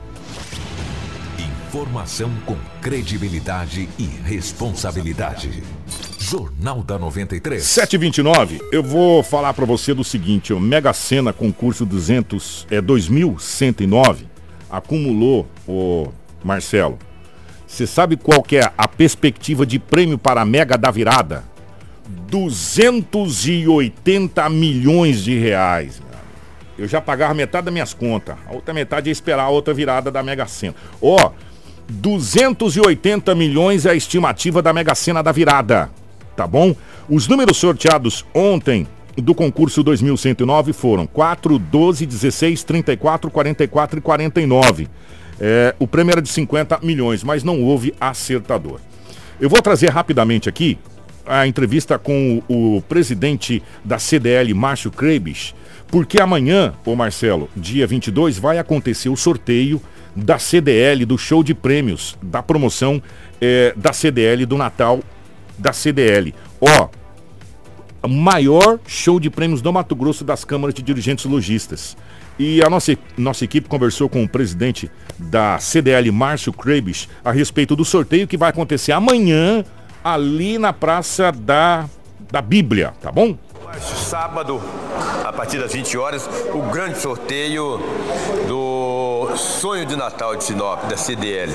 Informação 1.68 2.32
com 2.46 2.56
credibilidade 2.80 3.90
e 3.98 4.04
responsabilidade. 4.24 5.62
Jornal 6.18 6.82
da 6.82 6.98
93. 6.98 7.62
729. 7.62 8.58
Eu 8.72 8.82
vou 8.82 9.22
falar 9.22 9.52
para 9.52 9.66
você 9.66 9.92
do 9.92 10.02
seguinte, 10.02 10.54
o 10.54 10.58
Mega 10.58 10.94
Sena 10.94 11.30
concurso 11.30 11.84
200 11.84 12.66
é 12.70 12.80
2109 12.80 14.26
acumulou 14.70 15.46
o 15.66 16.08
Marcelo. 16.42 16.98
Você 17.66 17.86
sabe 17.86 18.16
qual 18.16 18.42
que 18.42 18.56
é 18.56 18.72
a 18.78 18.88
perspectiva 18.88 19.66
de 19.66 19.78
prêmio 19.78 20.16
para 20.16 20.40
a 20.40 20.46
Mega 20.46 20.78
da 20.78 20.90
Virada? 20.90 21.44
280 22.30 24.48
milhões 24.48 25.22
de 25.22 25.38
reais. 25.38 26.00
Eu 26.78 26.86
já 26.86 27.00
pagava 27.00 27.34
metade 27.34 27.64
das 27.64 27.74
minhas 27.74 27.92
contas. 27.92 28.36
A 28.46 28.52
outra 28.52 28.72
metade 28.72 29.10
ia 29.10 29.12
esperar 29.12 29.42
a 29.42 29.48
outra 29.48 29.74
virada 29.74 30.12
da 30.12 30.22
Mega 30.22 30.46
Sena. 30.46 30.76
Ó, 31.02 31.26
oh, 31.26 31.32
280 31.88 33.34
milhões 33.34 33.86
é 33.86 33.90
a 33.90 33.94
estimativa 33.94 34.60
da 34.60 34.72
Mega 34.72 34.94
Sena 34.94 35.22
da 35.22 35.32
virada 35.32 35.90
tá 36.38 36.46
bom? 36.46 36.72
Os 37.10 37.26
números 37.26 37.56
sorteados 37.56 38.24
ontem 38.32 38.86
do 39.16 39.34
concurso 39.34 39.82
2109 39.82 40.72
foram 40.72 41.04
4, 41.04 41.58
12, 41.58 42.06
16, 42.06 42.62
34, 42.62 43.28
44 43.28 43.98
e 43.98 44.00
49. 44.00 44.88
É, 45.40 45.74
o 45.80 45.88
prêmio 45.88 46.12
era 46.12 46.22
de 46.22 46.28
50 46.28 46.78
milhões, 46.80 47.24
mas 47.24 47.42
não 47.42 47.60
houve 47.60 47.92
acertador. 48.00 48.78
Eu 49.40 49.50
vou 49.50 49.60
trazer 49.60 49.88
rapidamente 49.88 50.48
aqui 50.48 50.78
a 51.26 51.44
entrevista 51.44 51.98
com 51.98 52.40
o, 52.48 52.76
o 52.76 52.82
presidente 52.82 53.60
da 53.84 53.98
CDL, 53.98 54.54
Márcio 54.54 54.92
Krebs, 54.92 55.56
porque 55.88 56.22
amanhã, 56.22 56.72
ô 56.86 56.94
Marcelo, 56.94 57.50
dia 57.56 57.84
22, 57.84 58.38
vai 58.38 58.58
acontecer 58.58 59.08
o 59.08 59.16
sorteio 59.16 59.82
da 60.24 60.38
CDL, 60.38 61.04
do 61.04 61.16
show 61.16 61.42
de 61.42 61.54
prêmios, 61.54 62.16
da 62.22 62.42
promoção 62.42 63.02
é, 63.40 63.72
da 63.76 63.92
CDL 63.92 64.46
do 64.46 64.56
Natal 64.56 65.00
da 65.56 65.72
CDL. 65.72 66.34
Ó, 66.60 66.88
maior 68.08 68.78
show 68.86 69.18
de 69.18 69.28
prêmios 69.28 69.60
do 69.60 69.72
Mato 69.72 69.96
Grosso 69.96 70.24
das 70.24 70.44
câmaras 70.44 70.74
de 70.74 70.82
dirigentes 70.82 71.24
logistas. 71.24 71.96
E 72.38 72.62
a 72.62 72.70
nossa, 72.70 72.96
nossa 73.16 73.44
equipe 73.44 73.68
conversou 73.68 74.08
com 74.08 74.22
o 74.22 74.28
presidente 74.28 74.88
da 75.18 75.58
CDL, 75.58 76.10
Márcio 76.12 76.52
Krebs, 76.52 77.08
a 77.24 77.32
respeito 77.32 77.74
do 77.74 77.84
sorteio 77.84 78.28
que 78.28 78.36
vai 78.36 78.50
acontecer 78.50 78.92
amanhã 78.92 79.64
ali 80.04 80.56
na 80.56 80.72
Praça 80.72 81.32
da, 81.32 81.88
da 82.30 82.40
Bíblia, 82.40 82.94
tá 83.00 83.10
bom? 83.10 83.36
Sábado, 83.80 84.60
a 85.24 85.32
partir 85.32 85.58
das 85.58 85.72
20 85.72 85.98
horas, 85.98 86.28
o 86.54 86.62
grande 86.70 86.98
sorteio 86.98 87.78
do 88.46 88.67
Sonho 89.38 89.86
de 89.86 89.96
Natal 89.96 90.34
de 90.34 90.44
Sinop, 90.44 90.84
da 90.88 90.96
CDL. 90.96 91.52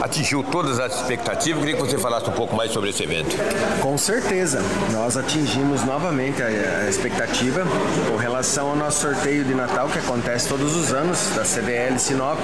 Atingiu 0.00 0.42
todas 0.42 0.78
as 0.78 0.94
expectativas. 0.94 1.60
Queria 1.60 1.76
que 1.76 1.82
você 1.82 1.98
falasse 1.98 2.28
um 2.30 2.32
pouco 2.32 2.54
mais 2.54 2.70
sobre 2.70 2.90
esse 2.90 3.02
evento. 3.02 3.36
Com 3.82 3.98
certeza. 3.98 4.62
Nós 4.92 5.16
atingimos 5.16 5.82
novamente 5.84 6.42
a, 6.42 6.88
expectativa 6.88 7.66
com 8.08 8.16
relação 8.16 8.70
ao 8.70 8.76
nosso 8.76 9.02
sorteio 9.02 9.44
de 9.44 9.54
Natal, 9.54 9.88
que 9.88 9.98
acontece 9.98 10.48
todos 10.48 10.76
os 10.76 10.92
anos, 10.92 11.30
da 11.34 11.44
CDL 11.44 11.98
Sinop. 11.98 12.38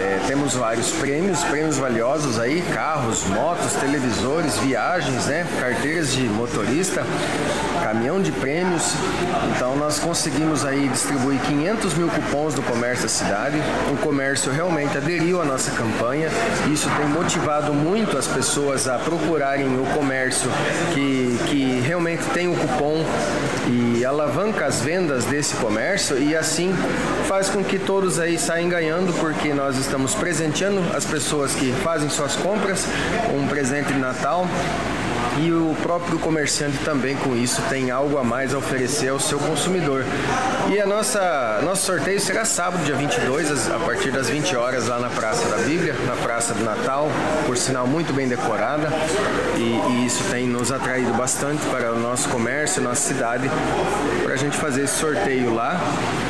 É, 0.00 0.18
temos 0.26 0.54
vários 0.54 0.90
prêmios, 0.92 1.44
prêmios 1.44 1.76
valiosos 1.76 2.38
aí, 2.38 2.62
carros, 2.72 3.22
motos, 3.26 3.74
televisores, 3.74 4.56
viagens, 4.56 5.26
né? 5.26 5.46
Carteiras 5.60 6.14
de 6.14 6.22
motorista, 6.22 7.04
caminhão 7.82 8.22
de 8.22 8.32
prêmios. 8.32 8.94
Então 9.54 9.76
nós 9.76 9.98
conseguimos 9.98 10.64
aí 10.64 10.88
distribuir 10.88 11.38
500 11.42 11.94
mil 11.94 12.08
cupons 12.08 12.54
do 12.54 12.62
comércio 12.62 13.02
da 13.02 13.08
cidade. 13.10 13.58
O 13.92 13.96
comércio 13.98 14.50
realmente 14.50 14.96
aderiu 14.96 15.42
à 15.42 15.44
nossa 15.44 15.70
campanha. 15.72 16.30
Isso 16.72 16.88
tem 16.96 17.06
motivado 17.06 17.74
muito 17.74 18.16
as 18.16 18.26
pessoas 18.26 18.88
a 18.88 18.98
procurarem 18.98 19.66
o 19.66 19.84
comércio 19.94 20.50
que, 20.94 21.38
que 21.46 21.80
realmente 21.86 22.24
tem 22.32 22.48
o 22.48 22.56
cupom 22.56 23.04
e 23.66 23.89
alavanca 24.04 24.66
as 24.66 24.80
vendas 24.80 25.24
desse 25.24 25.54
comércio 25.56 26.18
e 26.18 26.36
assim 26.36 26.74
faz 27.26 27.48
com 27.48 27.62
que 27.62 27.78
todos 27.78 28.18
aí 28.18 28.38
saiam 28.38 28.68
ganhando 28.68 29.12
porque 29.20 29.52
nós 29.52 29.76
estamos 29.76 30.14
presenteando 30.14 30.80
as 30.94 31.04
pessoas 31.04 31.54
que 31.54 31.72
fazem 31.72 32.08
suas 32.08 32.36
compras. 32.36 32.86
Um 33.34 33.46
presente 33.46 33.92
de 33.92 33.98
Natal 33.98 34.46
e 35.40 35.52
o 35.52 35.74
próprio 35.82 36.18
comerciante 36.18 36.76
também 36.84 37.16
com 37.16 37.34
isso 37.34 37.62
tem 37.68 37.90
algo 37.90 38.18
a 38.18 38.24
mais 38.24 38.52
a 38.52 38.58
oferecer 38.58 39.08
ao 39.08 39.18
seu 39.18 39.38
consumidor. 39.38 40.04
E 40.68 40.78
a 40.78 40.86
nossa 40.86 41.60
nosso 41.62 41.86
sorteio 41.86 42.20
será 42.20 42.44
sábado, 42.44 42.84
dia 42.84 42.94
22, 42.94 43.70
a 43.70 43.78
partir 43.78 44.10
das 44.10 44.28
20 44.28 44.54
horas 44.56 44.86
lá 44.86 44.98
na 44.98 45.08
Praça 45.08 45.48
da 45.48 45.62
Bíblia, 45.62 45.94
na 46.06 46.14
Praça 46.16 46.52
do 46.52 46.62
Natal, 46.62 47.08
por 47.46 47.56
sinal 47.56 47.86
muito 47.86 48.12
bem 48.12 48.28
decorada. 48.28 48.88
E, 49.56 49.92
e 49.92 50.06
isso 50.06 50.22
tem 50.30 50.46
nos 50.46 50.70
atraído 50.70 51.12
bastante 51.14 51.64
para 51.66 51.92
o 51.92 51.98
nosso 51.98 52.28
comércio, 52.28 52.82
nossa 52.82 53.00
cidade, 53.00 53.50
para 54.30 54.36
a 54.36 54.38
gente 54.38 54.56
fazer 54.58 54.84
esse 54.84 54.94
sorteio 54.94 55.52
lá. 55.52 55.80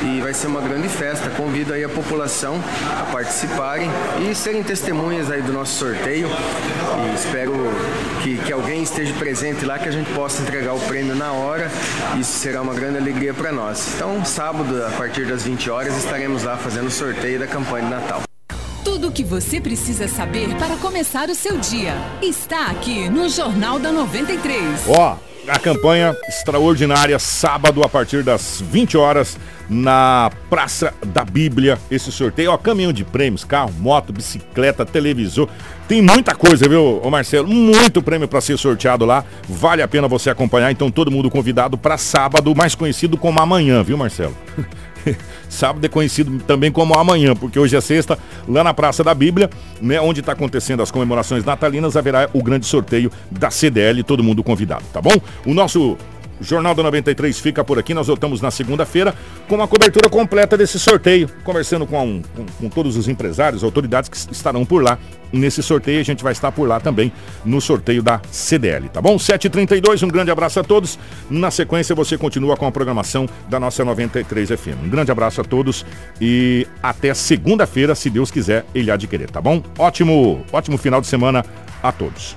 E 0.02 0.22
vai 0.22 0.32
ser 0.32 0.46
uma 0.46 0.62
grande 0.62 0.88
festa. 0.88 1.28
Convido 1.28 1.74
aí 1.74 1.84
a 1.84 1.88
população 1.88 2.58
a 2.98 3.04
participarem 3.12 3.90
e 4.26 4.34
serem 4.34 4.62
testemunhas 4.62 5.30
aí 5.30 5.42
do 5.42 5.52
nosso 5.52 5.78
sorteio. 5.78 6.26
E 6.26 7.14
espero 7.14 7.52
que, 8.22 8.38
que 8.38 8.50
alguém 8.54 8.82
esteja 8.82 9.12
presente 9.18 9.66
lá, 9.66 9.78
que 9.78 9.86
a 9.86 9.92
gente 9.92 10.10
possa 10.14 10.40
entregar 10.40 10.72
o 10.72 10.80
prêmio 10.80 11.14
na 11.14 11.32
hora. 11.32 11.70
Isso 12.18 12.38
será 12.38 12.62
uma 12.62 12.72
grande 12.72 12.96
alegria 12.96 13.34
para 13.34 13.52
nós. 13.52 13.92
Então, 13.96 14.24
sábado, 14.24 14.82
a 14.82 14.90
partir 14.92 15.26
das 15.26 15.42
20 15.42 15.68
horas, 15.68 15.94
estaremos 15.98 16.42
lá 16.42 16.56
fazendo 16.56 16.86
o 16.86 16.90
sorteio 16.90 17.38
da 17.38 17.46
campanha 17.46 17.84
de 17.84 17.90
Natal. 17.90 18.22
Tudo 18.82 19.08
o 19.08 19.12
que 19.12 19.22
você 19.22 19.60
precisa 19.60 20.08
saber 20.08 20.48
para 20.56 20.74
começar 20.76 21.28
o 21.28 21.34
seu 21.34 21.58
dia 21.58 21.92
está 22.22 22.68
aqui 22.68 23.10
no 23.10 23.28
Jornal 23.28 23.78
da 23.78 23.92
93. 23.92 24.88
Ó, 24.88 25.18
a 25.50 25.58
campanha 25.58 26.16
extraordinária, 26.28 27.18
sábado, 27.18 27.82
a 27.82 27.88
partir 27.88 28.22
das 28.22 28.62
20 28.70 28.96
horas, 28.96 29.36
na 29.68 30.30
Praça 30.48 30.94
da 31.06 31.24
Bíblia. 31.24 31.78
Esse 31.90 32.12
sorteio, 32.12 32.52
ó, 32.52 32.56
caminhão 32.56 32.92
de 32.92 33.04
prêmios, 33.04 33.44
carro, 33.44 33.72
moto, 33.78 34.12
bicicleta, 34.12 34.86
televisor. 34.86 35.48
Tem 35.88 36.00
muita 36.00 36.34
coisa, 36.34 36.68
viu, 36.68 37.00
Marcelo? 37.10 37.48
Muito 37.48 38.00
prêmio 38.02 38.28
para 38.28 38.40
ser 38.40 38.56
sorteado 38.58 39.04
lá. 39.04 39.24
Vale 39.48 39.82
a 39.82 39.88
pena 39.88 40.06
você 40.06 40.30
acompanhar. 40.30 40.70
Então, 40.70 40.90
todo 40.90 41.10
mundo 41.10 41.30
convidado 41.30 41.76
para 41.76 41.98
sábado, 41.98 42.54
mais 42.54 42.74
conhecido 42.74 43.16
como 43.16 43.40
amanhã, 43.40 43.82
viu, 43.82 43.96
Marcelo? 43.96 44.36
Sábado 45.48 45.84
é 45.84 45.88
conhecido 45.88 46.38
também 46.46 46.70
como 46.70 46.94
amanhã, 46.94 47.34
porque 47.34 47.58
hoje 47.58 47.76
é 47.76 47.80
sexta, 47.80 48.18
lá 48.48 48.62
na 48.64 48.74
Praça 48.74 49.02
da 49.02 49.14
Bíblia, 49.14 49.50
né, 49.80 50.00
onde 50.00 50.20
está 50.20 50.32
acontecendo 50.32 50.82
as 50.82 50.90
comemorações 50.90 51.44
natalinas, 51.44 51.96
haverá 51.96 52.28
o 52.32 52.42
grande 52.42 52.66
sorteio 52.66 53.10
da 53.30 53.50
CDL, 53.50 54.02
todo 54.02 54.22
mundo 54.22 54.42
convidado, 54.42 54.84
tá 54.92 55.00
bom? 55.00 55.14
O 55.44 55.54
nosso 55.54 55.96
Jornal 56.40 56.74
da 56.74 56.82
93 56.82 57.38
fica 57.38 57.62
por 57.62 57.78
aqui. 57.78 57.92
Nós 57.94 58.06
voltamos 58.06 58.40
na 58.40 58.50
segunda-feira 58.50 59.14
com 59.48 59.56
uma 59.56 59.68
cobertura 59.68 60.08
completa 60.08 60.56
desse 60.56 60.78
sorteio, 60.78 61.28
conversando 61.44 61.86
com, 61.86 62.22
com, 62.34 62.46
com, 62.46 62.68
todos 62.68 62.96
os 62.96 63.08
empresários, 63.08 63.62
autoridades 63.62 64.08
que 64.08 64.16
estarão 64.32 64.64
por 64.64 64.82
lá 64.82 64.98
nesse 65.32 65.62
sorteio. 65.62 66.00
A 66.00 66.04
gente 66.04 66.22
vai 66.22 66.32
estar 66.32 66.50
por 66.50 66.66
lá 66.66 66.80
também 66.80 67.12
no 67.44 67.60
sorteio 67.60 68.02
da 68.02 68.20
CDL, 68.30 68.88
tá 68.88 69.00
bom? 69.00 69.16
7h32, 69.16 70.02
um 70.02 70.08
grande 70.08 70.30
abraço 70.30 70.58
a 70.60 70.64
todos. 70.64 70.98
Na 71.28 71.50
sequência, 71.50 71.94
você 71.94 72.16
continua 72.16 72.56
com 72.56 72.66
a 72.66 72.72
programação 72.72 73.28
da 73.48 73.60
nossa 73.60 73.84
93 73.84 74.50
FM. 74.50 74.84
Um 74.84 74.88
grande 74.88 75.12
abraço 75.12 75.40
a 75.40 75.44
todos 75.44 75.84
e 76.20 76.66
até 76.82 77.12
segunda-feira, 77.14 77.94
se 77.94 78.10
Deus 78.10 78.30
quiser, 78.30 78.64
ele 78.74 78.90
há 78.90 78.96
de 78.96 79.06
querer, 79.06 79.30
tá 79.30 79.40
bom? 79.40 79.62
Ótimo, 79.78 80.44
ótimo 80.52 80.78
final 80.78 81.00
de 81.00 81.06
semana 81.06 81.44
a 81.82 81.92
todos. 81.92 82.36